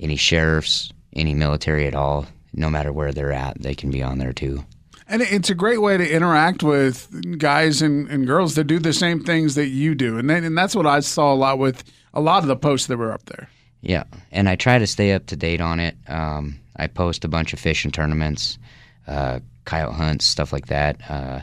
any 0.00 0.16
sheriffs, 0.16 0.92
any 1.12 1.34
military 1.34 1.86
at 1.86 1.94
all, 1.94 2.26
no 2.54 2.70
matter 2.70 2.92
where 2.92 3.12
they're 3.12 3.32
at, 3.32 3.60
they 3.60 3.74
can 3.74 3.90
be 3.90 4.02
on 4.02 4.18
there 4.18 4.32
too. 4.32 4.64
And 5.12 5.20
it's 5.20 5.50
a 5.50 5.54
great 5.54 5.82
way 5.82 5.98
to 5.98 6.10
interact 6.10 6.62
with 6.62 7.38
guys 7.38 7.82
and, 7.82 8.08
and 8.08 8.26
girls 8.26 8.54
that 8.54 8.64
do 8.64 8.78
the 8.78 8.94
same 8.94 9.22
things 9.22 9.56
that 9.56 9.66
you 9.66 9.94
do. 9.94 10.16
And, 10.16 10.30
then, 10.30 10.42
and 10.42 10.56
that's 10.56 10.74
what 10.74 10.86
I 10.86 11.00
saw 11.00 11.34
a 11.34 11.36
lot 11.36 11.58
with 11.58 11.84
a 12.14 12.20
lot 12.22 12.42
of 12.42 12.48
the 12.48 12.56
posts 12.56 12.86
that 12.86 12.96
were 12.96 13.12
up 13.12 13.26
there. 13.26 13.50
Yeah, 13.82 14.04
and 14.30 14.48
I 14.48 14.56
try 14.56 14.78
to 14.78 14.86
stay 14.86 15.12
up 15.12 15.26
to 15.26 15.36
date 15.36 15.60
on 15.60 15.80
it. 15.80 15.96
Um, 16.08 16.58
I 16.76 16.86
post 16.86 17.26
a 17.26 17.28
bunch 17.28 17.52
of 17.52 17.60
fishing 17.60 17.90
tournaments, 17.90 18.58
uh, 19.06 19.40
coyote 19.66 19.94
hunts, 19.94 20.24
stuff 20.24 20.50
like 20.50 20.68
that. 20.68 20.98
Uh, 21.10 21.40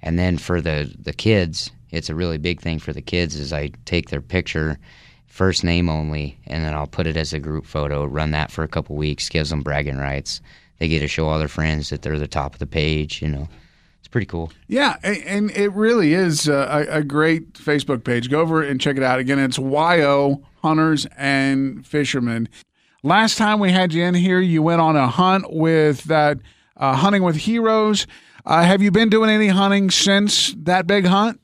and 0.00 0.16
then 0.16 0.38
for 0.38 0.60
the, 0.60 0.94
the 0.96 1.12
kids, 1.12 1.72
it's 1.90 2.08
a 2.08 2.14
really 2.14 2.38
big 2.38 2.60
thing 2.60 2.78
for 2.78 2.92
the 2.92 3.02
kids 3.02 3.34
is 3.34 3.52
I 3.52 3.72
take 3.84 4.10
their 4.10 4.22
picture, 4.22 4.78
first 5.26 5.64
name 5.64 5.88
only, 5.88 6.38
and 6.46 6.64
then 6.64 6.72
I'll 6.72 6.86
put 6.86 7.08
it 7.08 7.16
as 7.16 7.32
a 7.32 7.40
group 7.40 7.66
photo, 7.66 8.04
run 8.04 8.30
that 8.30 8.52
for 8.52 8.62
a 8.62 8.68
couple 8.68 8.94
weeks, 8.94 9.28
gives 9.28 9.50
them 9.50 9.62
bragging 9.62 9.98
rights. 9.98 10.40
They 10.78 10.88
get 10.88 11.00
to 11.00 11.08
show 11.08 11.28
all 11.28 11.38
their 11.38 11.48
friends 11.48 11.90
that 11.90 12.02
they're 12.02 12.18
the 12.18 12.28
top 12.28 12.54
of 12.54 12.58
the 12.58 12.66
page, 12.66 13.20
you 13.20 13.28
know. 13.28 13.48
It's 13.98 14.08
pretty 14.08 14.26
cool. 14.26 14.52
Yeah, 14.68 14.96
and 15.02 15.50
it 15.50 15.72
really 15.72 16.14
is 16.14 16.48
a, 16.48 16.86
a 16.88 17.02
great 17.02 17.54
Facebook 17.54 18.04
page. 18.04 18.30
Go 18.30 18.40
over 18.40 18.62
and 18.62 18.80
check 18.80 18.96
it 18.96 19.02
out. 19.02 19.18
Again, 19.18 19.38
it's 19.38 19.58
YO 19.58 20.42
Hunters 20.62 21.06
and 21.16 21.86
Fishermen. 21.86 22.48
Last 23.02 23.38
time 23.38 23.58
we 23.58 23.70
had 23.70 23.92
you 23.92 24.04
in 24.04 24.14
here, 24.14 24.40
you 24.40 24.62
went 24.62 24.80
on 24.80 24.96
a 24.96 25.08
hunt 25.08 25.52
with 25.52 26.04
that 26.04 26.38
uh, 26.76 26.94
Hunting 26.96 27.22
with 27.22 27.36
Heroes. 27.36 28.06
Uh, 28.46 28.62
have 28.62 28.80
you 28.80 28.90
been 28.90 29.08
doing 29.08 29.30
any 29.30 29.48
hunting 29.48 29.90
since 29.90 30.54
that 30.58 30.86
big 30.86 31.04
hunt? 31.04 31.40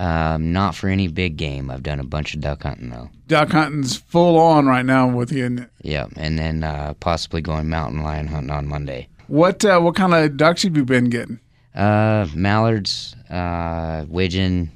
Um, 0.00 0.54
not 0.54 0.74
for 0.74 0.88
any 0.88 1.08
big 1.08 1.36
game. 1.36 1.70
I've 1.70 1.82
done 1.82 2.00
a 2.00 2.04
bunch 2.04 2.32
of 2.32 2.40
duck 2.40 2.62
hunting 2.62 2.88
though. 2.88 3.10
Duck 3.26 3.50
hunting's 3.50 3.98
full 3.98 4.38
on 4.38 4.64
right 4.64 4.84
now 4.84 5.06
with 5.06 5.30
you. 5.30 5.66
Yeah, 5.82 6.06
and 6.16 6.38
then 6.38 6.64
uh, 6.64 6.94
possibly 7.00 7.42
going 7.42 7.68
mountain 7.68 8.02
lion 8.02 8.26
hunting 8.26 8.50
on 8.50 8.66
Monday. 8.66 9.08
What 9.26 9.62
uh, 9.62 9.78
what 9.80 9.96
kind 9.96 10.14
of 10.14 10.38
ducks 10.38 10.62
have 10.62 10.74
you 10.74 10.86
been 10.86 11.10
getting? 11.10 11.38
Uh, 11.74 12.26
mallards, 12.34 13.14
uh, 13.28 14.06
widgeon, 14.08 14.72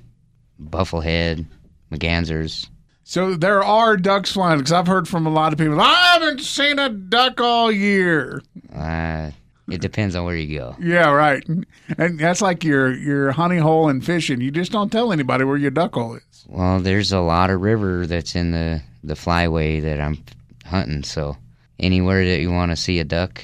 bufflehead, 0.63 1.47
mergansers. 1.91 2.69
So 3.03 3.35
there 3.35 3.65
are 3.65 3.97
ducks 3.97 4.33
flying 4.33 4.59
because 4.59 4.73
I've 4.73 4.87
heard 4.87 5.09
from 5.09 5.27
a 5.27 5.31
lot 5.31 5.55
of 5.55 5.59
people. 5.59 5.81
I 5.81 6.13
haven't 6.13 6.41
seen 6.43 6.79
a 6.79 6.91
duck 6.91 7.41
all 7.41 7.73
year. 7.73 8.43
Uh, 8.71 9.31
it 9.69 9.81
depends 9.81 10.15
on 10.15 10.25
where 10.25 10.37
you 10.37 10.59
go. 10.59 10.77
Yeah, 10.81 11.11
right. 11.11 11.43
And 11.97 12.19
that's 12.19 12.43
like 12.43 12.65
your 12.65 12.93
your 12.93 13.33
honey 13.33 13.59
hole 13.59 13.89
and 13.89 14.05
fishing. 14.05 14.41
You 14.41 14.51
just 14.51 14.73
don't 14.73 14.91
tell 14.93 15.13
anybody 15.13 15.45
where 15.45 15.57
your 15.57 15.71
duck 15.71 15.95
hole 15.95 16.17
is. 16.17 16.45
Well, 16.49 16.81
there's 16.81 17.13
a 17.13 17.21
lot 17.21 17.51
of 17.51 17.61
river 17.61 18.07
that's 18.07 18.35
in 18.35 18.51
the 18.53 18.83
the 19.03 19.15
flyway 19.15 19.81
that 19.83 20.01
I'm 20.01 20.23
hunting. 20.67 21.03
So 21.03 21.37
anywhere 21.79 22.25
that 22.25 22.41
you 22.41 22.51
want 22.51 22.73
to 22.73 22.77
see 22.77 23.01
a 23.01 23.05
duck, 23.05 23.43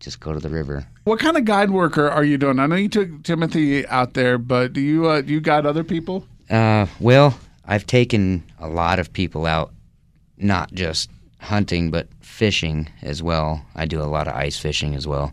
just 0.00 0.18
go 0.20 0.32
to 0.32 0.40
the 0.40 0.50
river. 0.50 0.86
What 1.04 1.20
kind 1.20 1.36
of 1.36 1.44
guide 1.44 1.70
work 1.70 1.96
are, 1.96 2.10
are 2.10 2.24
you 2.24 2.36
doing? 2.36 2.58
I 2.58 2.66
know 2.66 2.76
you 2.76 2.88
took 2.88 3.22
Timothy 3.22 3.86
out 3.86 4.14
there, 4.14 4.38
but 4.38 4.72
do 4.72 4.80
you 4.80 5.06
uh, 5.06 5.20
do 5.20 5.32
you 5.32 5.40
guide 5.40 5.66
other 5.66 5.84
people? 5.84 6.26
Uh, 6.48 6.86
well, 6.98 7.38
I've 7.64 7.86
taken 7.86 8.42
a 8.58 8.68
lot 8.68 8.98
of 8.98 9.12
people 9.12 9.46
out, 9.46 9.72
not 10.36 10.72
just 10.72 11.10
hunting 11.38 11.90
but 11.92 12.08
fishing 12.20 12.88
as 13.02 13.22
well. 13.22 13.64
I 13.76 13.86
do 13.86 14.02
a 14.02 14.04
lot 14.04 14.26
of 14.26 14.34
ice 14.34 14.58
fishing 14.58 14.96
as 14.96 15.06
well 15.06 15.32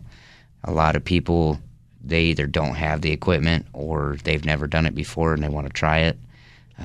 a 0.68 0.72
lot 0.72 0.94
of 0.94 1.02
people 1.02 1.58
they 2.04 2.24
either 2.24 2.46
don't 2.46 2.74
have 2.74 3.00
the 3.00 3.10
equipment 3.10 3.66
or 3.72 4.18
they've 4.24 4.44
never 4.44 4.66
done 4.66 4.86
it 4.86 4.94
before 4.94 5.34
and 5.34 5.42
they 5.42 5.48
want 5.48 5.66
to 5.66 5.72
try 5.72 5.98
it. 5.98 6.18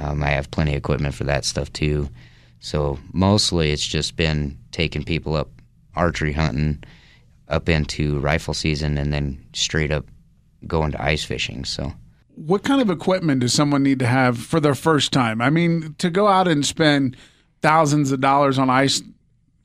Um, 0.01 0.23
I 0.23 0.29
have 0.29 0.49
plenty 0.51 0.71
of 0.71 0.77
equipment 0.77 1.13
for 1.13 1.25
that 1.25 1.45
stuff 1.45 1.71
too. 1.71 2.09
So 2.59 2.97
mostly 3.11 3.71
it's 3.71 3.85
just 3.85 4.15
been 4.15 4.57
taking 4.71 5.03
people 5.03 5.35
up 5.35 5.49
archery 5.95 6.33
hunting, 6.33 6.83
up 7.49 7.69
into 7.69 8.19
rifle 8.19 8.53
season, 8.53 8.97
and 8.97 9.13
then 9.13 9.45
straight 9.53 9.91
up 9.91 10.05
going 10.65 10.93
to 10.93 11.03
ice 11.03 11.23
fishing. 11.23 11.65
So. 11.65 11.93
What 12.35 12.63
kind 12.63 12.81
of 12.81 12.89
equipment 12.89 13.41
does 13.41 13.53
someone 13.53 13.83
need 13.83 13.99
to 13.99 14.07
have 14.07 14.39
for 14.39 14.59
their 14.59 14.75
first 14.75 15.11
time? 15.11 15.41
I 15.41 15.51
mean, 15.51 15.93
to 15.99 16.09
go 16.09 16.27
out 16.27 16.47
and 16.47 16.65
spend 16.65 17.15
thousands 17.61 18.11
of 18.11 18.21
dollars 18.21 18.57
on 18.57 18.69
ice 18.69 19.03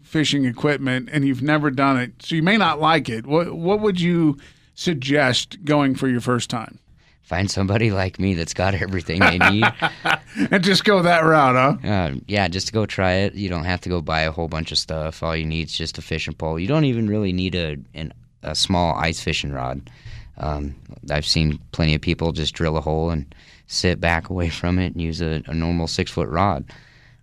fishing 0.09 0.47
equipment 0.47 1.09
and 1.13 1.27
you've 1.27 1.43
never 1.43 1.71
done 1.71 1.99
it, 1.99 2.13
so 2.21 2.35
you 2.35 2.43
may 2.43 2.57
not 2.57 2.81
like 2.81 3.09
it. 3.09 3.27
What 3.27 3.53
what 3.55 3.81
would 3.81 4.01
you 4.01 4.39
suggest 4.75 5.65
going 5.65 5.95
for 5.95 6.09
your 6.09 6.21
first 6.21 6.49
time? 6.49 6.79
Find 7.23 7.51
somebody 7.51 7.91
like 7.91 8.19
me 8.19 8.33
that's 8.33 8.55
got 8.55 8.75
everything 8.75 9.21
they 9.21 9.39
need, 9.39 9.67
and 10.51 10.65
just 10.65 10.85
go 10.85 11.03
that 11.03 11.25
route, 11.25 11.81
huh? 11.83 11.89
Uh, 11.89 12.15
yeah, 12.27 12.49
just 12.49 12.69
to 12.69 12.73
go 12.73 12.87
try 12.87 13.13
it. 13.13 13.35
You 13.35 13.51
don't 13.51 13.65
have 13.65 13.83
to 13.83 13.91
go 13.91 14.01
buy 14.01 14.23
a 14.23 14.33
whole 14.33 14.49
bunch 14.49 14.73
of 14.73 14.79
stuff. 14.79 15.23
All 15.23 15.37
you 15.37 15.45
need 15.45 15.67
is 15.67 15.75
just 15.75 15.99
a 15.99 16.03
fishing 16.03 16.33
pole. 16.33 16.59
You 16.59 16.69
don't 16.69 16.85
even 16.85 17.07
really 17.07 17.35
need 17.35 17.55
a 17.55 17.77
an, 17.95 18.15
a 18.43 18.55
small 18.55 18.95
ice 18.95 19.21
fishing 19.21 19.53
rod. 19.53 19.91
Um, 20.39 20.75
I've 21.11 21.27
seen 21.27 21.59
plenty 21.73 21.95
of 21.95 22.01
people 22.01 22.33
just 22.33 22.55
drill 22.55 22.79
a 22.79 22.81
hole 22.81 23.11
and 23.11 23.35
sit 23.67 24.01
back 24.01 24.31
away 24.31 24.49
from 24.49 24.79
it 24.79 24.95
and 24.95 25.03
use 25.03 25.21
a, 25.21 25.43
a 25.47 25.55
normal 25.55 25.87
six 25.87 26.11
foot 26.11 26.29
rod. 26.29 26.65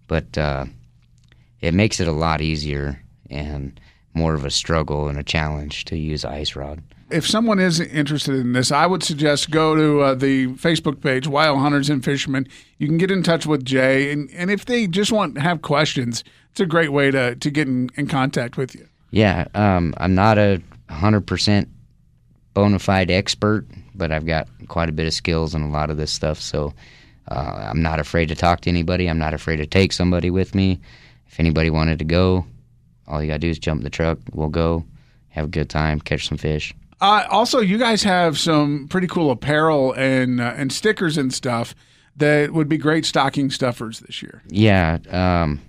But 0.07 0.37
uh, 0.37 0.65
it 1.61 1.73
makes 1.73 1.99
it 1.99 2.07
a 2.07 2.11
lot 2.11 2.41
easier 2.41 3.01
and 3.29 3.79
more 4.13 4.33
of 4.33 4.45
a 4.45 4.49
struggle 4.49 5.09
and 5.09 5.19
a 5.19 5.23
challenge 5.23 5.85
to 5.85 5.97
use 5.97 6.23
ice 6.25 6.55
rod. 6.55 6.81
If 7.11 7.27
someone 7.27 7.59
is 7.59 7.79
interested 7.79 8.35
in 8.35 8.53
this, 8.53 8.71
I 8.71 8.87
would 8.87 9.03
suggest 9.03 9.51
go 9.51 9.75
to 9.75 10.01
uh, 10.01 10.15
the 10.15 10.47
Facebook 10.53 11.01
page, 11.01 11.27
Wild 11.27 11.59
Hunters 11.59 11.89
and 11.89 12.03
Fishermen. 12.03 12.47
You 12.79 12.87
can 12.87 12.97
get 12.97 13.11
in 13.11 13.21
touch 13.21 13.45
with 13.45 13.63
Jay, 13.63 14.11
and, 14.11 14.29
and 14.31 14.49
if 14.49 14.65
they 14.65 14.87
just 14.87 15.11
want 15.11 15.35
to 15.35 15.41
have 15.41 15.61
questions, 15.61 16.23
it's 16.49 16.59
a 16.59 16.65
great 16.65 16.91
way 16.91 17.11
to, 17.11 17.35
to 17.35 17.51
get 17.51 17.67
in, 17.67 17.91
in 17.95 18.07
contact 18.07 18.57
with 18.57 18.73
you. 18.73 18.87
Yeah, 19.11 19.45
um, 19.53 19.93
I'm 19.97 20.15
not 20.15 20.39
a 20.39 20.61
100% 20.89 21.67
bona 22.55 22.79
fide 22.79 23.11
expert, 23.11 23.67
but 23.93 24.11
I've 24.11 24.25
got 24.25 24.47
quite 24.67 24.89
a 24.89 24.93
bit 24.93 25.05
of 25.05 25.13
skills 25.13 25.53
in 25.53 25.61
a 25.61 25.69
lot 25.69 25.91
of 25.91 25.97
this 25.97 26.11
stuff, 26.11 26.39
so 26.39 26.73
uh, 27.27 27.67
I'm 27.69 27.81
not 27.81 27.99
afraid 27.99 28.29
to 28.29 28.35
talk 28.35 28.61
to 28.61 28.69
anybody. 28.69 29.07
I'm 29.07 29.19
not 29.19 29.33
afraid 29.33 29.57
to 29.57 29.67
take 29.67 29.93
somebody 29.93 30.31
with 30.31 30.55
me 30.55 30.79
if 31.27 31.39
anybody 31.39 31.69
wanted 31.69 31.99
to 31.99 32.05
go, 32.05 32.45
all 33.07 33.21
you 33.21 33.27
gotta 33.27 33.39
do 33.39 33.49
is 33.49 33.59
jump 33.59 33.79
in 33.79 33.83
the 33.83 33.89
truck. 33.89 34.19
We'll 34.33 34.49
go, 34.49 34.85
have 35.29 35.45
a 35.45 35.49
good 35.49 35.69
time, 35.69 35.99
catch 35.99 36.27
some 36.27 36.37
fish. 36.37 36.73
Uh, 37.01 37.25
also, 37.29 37.59
you 37.59 37.77
guys 37.77 38.03
have 38.03 38.37
some 38.37 38.87
pretty 38.87 39.07
cool 39.07 39.31
apparel 39.31 39.93
and 39.93 40.39
uh, 40.39 40.53
and 40.55 40.71
stickers 40.71 41.17
and 41.17 41.33
stuff 41.33 41.75
that 42.15 42.51
would 42.51 42.69
be 42.69 42.77
great 42.77 43.05
stocking 43.05 43.49
stuffers 43.49 43.99
this 43.99 44.21
year. 44.21 44.41
Yeah, 44.47 44.97
um, 45.09 45.61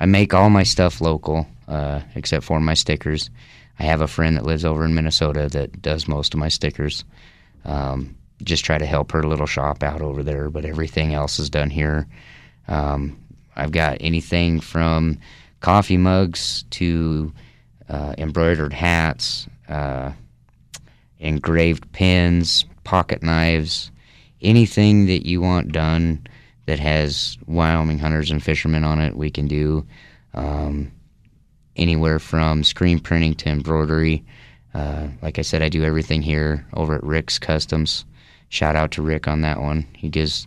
I 0.00 0.06
make 0.06 0.32
all 0.32 0.50
my 0.50 0.62
stuff 0.62 1.00
local 1.00 1.46
uh, 1.68 2.00
except 2.14 2.44
for 2.44 2.60
my 2.60 2.74
stickers. 2.74 3.30
I 3.78 3.84
have 3.84 4.00
a 4.00 4.06
friend 4.06 4.36
that 4.36 4.46
lives 4.46 4.64
over 4.64 4.84
in 4.84 4.94
Minnesota 4.94 5.48
that 5.50 5.82
does 5.82 6.08
most 6.08 6.32
of 6.34 6.40
my 6.40 6.48
stickers. 6.48 7.04
Um, 7.64 8.16
just 8.42 8.64
try 8.64 8.78
to 8.78 8.86
help 8.86 9.12
her 9.12 9.22
little 9.22 9.46
shop 9.46 9.82
out 9.82 10.00
over 10.00 10.22
there, 10.22 10.50
but 10.50 10.64
everything 10.64 11.14
else 11.14 11.38
is 11.38 11.50
done 11.50 11.70
here. 11.70 12.06
Um, 12.68 13.18
I've 13.56 13.72
got 13.72 13.98
anything 14.00 14.60
from 14.60 15.18
coffee 15.60 15.96
mugs 15.96 16.64
to 16.70 17.32
uh, 17.88 18.14
embroidered 18.18 18.72
hats, 18.72 19.46
uh, 19.68 20.12
engraved 21.18 21.90
pins, 21.92 22.64
pocket 22.84 23.22
knives, 23.22 23.90
anything 24.42 25.06
that 25.06 25.26
you 25.26 25.40
want 25.40 25.72
done 25.72 26.26
that 26.66 26.78
has 26.78 27.38
Wyoming 27.46 27.98
hunters 27.98 28.30
and 28.30 28.42
fishermen 28.42 28.84
on 28.84 29.00
it, 29.00 29.16
we 29.16 29.30
can 29.30 29.46
do. 29.46 29.86
Um, 30.32 30.90
anywhere 31.76 32.18
from 32.18 32.64
screen 32.64 33.00
printing 33.00 33.34
to 33.34 33.48
embroidery. 33.48 34.24
Uh, 34.74 35.08
like 35.22 35.38
I 35.38 35.42
said, 35.42 35.62
I 35.62 35.68
do 35.68 35.84
everything 35.84 36.22
here 36.22 36.66
over 36.74 36.94
at 36.94 37.04
Rick's 37.04 37.38
Customs. 37.38 38.04
Shout 38.48 38.76
out 38.76 38.90
to 38.92 39.02
Rick 39.02 39.28
on 39.28 39.40
that 39.42 39.60
one. 39.60 39.86
He 39.96 40.08
gives 40.08 40.46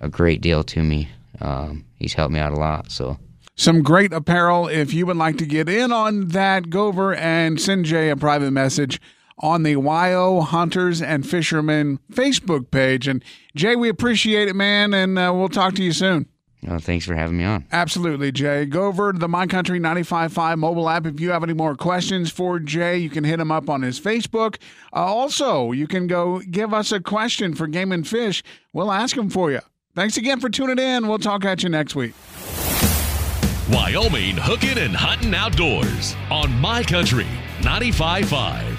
a 0.00 0.08
great 0.08 0.40
deal 0.40 0.62
to 0.64 0.82
me. 0.82 1.08
Um, 1.40 1.84
he's 1.96 2.14
helped 2.14 2.32
me 2.32 2.40
out 2.40 2.52
a 2.52 2.56
lot. 2.56 2.90
So 2.90 3.18
some 3.56 3.82
great 3.82 4.12
apparel. 4.12 4.68
If 4.68 4.92
you 4.92 5.06
would 5.06 5.16
like 5.16 5.38
to 5.38 5.46
get 5.46 5.68
in 5.68 5.92
on 5.92 6.28
that, 6.28 6.70
go 6.70 6.86
over 6.86 7.14
and 7.14 7.60
send 7.60 7.84
Jay 7.84 8.10
a 8.10 8.16
private 8.16 8.50
message 8.50 9.00
on 9.38 9.62
the 9.62 9.72
YO 9.72 10.40
Hunters 10.40 11.02
and 11.02 11.28
Fishermen 11.28 11.98
Facebook 12.12 12.70
page. 12.70 13.08
And 13.08 13.22
Jay, 13.54 13.76
we 13.76 13.88
appreciate 13.88 14.48
it, 14.48 14.56
man, 14.56 14.94
and 14.94 15.18
uh, 15.18 15.32
we'll 15.34 15.48
talk 15.48 15.74
to 15.74 15.82
you 15.82 15.92
soon. 15.92 16.26
Oh, 16.66 16.78
thanks 16.78 17.04
for 17.04 17.14
having 17.14 17.36
me 17.36 17.44
on. 17.44 17.66
Absolutely, 17.72 18.32
Jay. 18.32 18.64
Go 18.64 18.86
over 18.86 19.12
to 19.12 19.18
the 19.18 19.28
My 19.28 19.46
Country 19.46 19.78
95.5 19.78 20.56
mobile 20.56 20.88
app. 20.88 21.04
If 21.04 21.20
you 21.20 21.30
have 21.30 21.42
any 21.42 21.52
more 21.52 21.76
questions 21.76 22.30
for 22.30 22.58
Jay, 22.58 22.96
you 22.96 23.10
can 23.10 23.22
hit 23.22 23.38
him 23.38 23.50
up 23.52 23.68
on 23.68 23.82
his 23.82 24.00
Facebook. 24.00 24.56
Uh, 24.92 25.00
also, 25.00 25.72
you 25.72 25.86
can 25.86 26.06
go 26.06 26.40
give 26.50 26.72
us 26.72 26.90
a 26.90 27.00
question 27.00 27.54
for 27.54 27.66
Game 27.66 27.92
and 27.92 28.08
Fish. 28.08 28.42
We'll 28.72 28.90
ask 28.90 29.14
him 29.16 29.28
for 29.28 29.50
you. 29.50 29.60
Thanks 29.94 30.16
again 30.16 30.40
for 30.40 30.48
tuning 30.48 30.78
in. 30.80 31.06
We'll 31.06 31.18
talk 31.18 31.44
at 31.44 31.62
you 31.62 31.68
next 31.68 31.94
week. 31.94 32.14
Wyoming 33.70 34.36
hooking 34.36 34.76
and 34.78 34.94
hunting 34.94 35.34
outdoors 35.34 36.16
on 36.30 36.52
My 36.60 36.82
Country 36.82 37.26
95.5. 37.60 38.73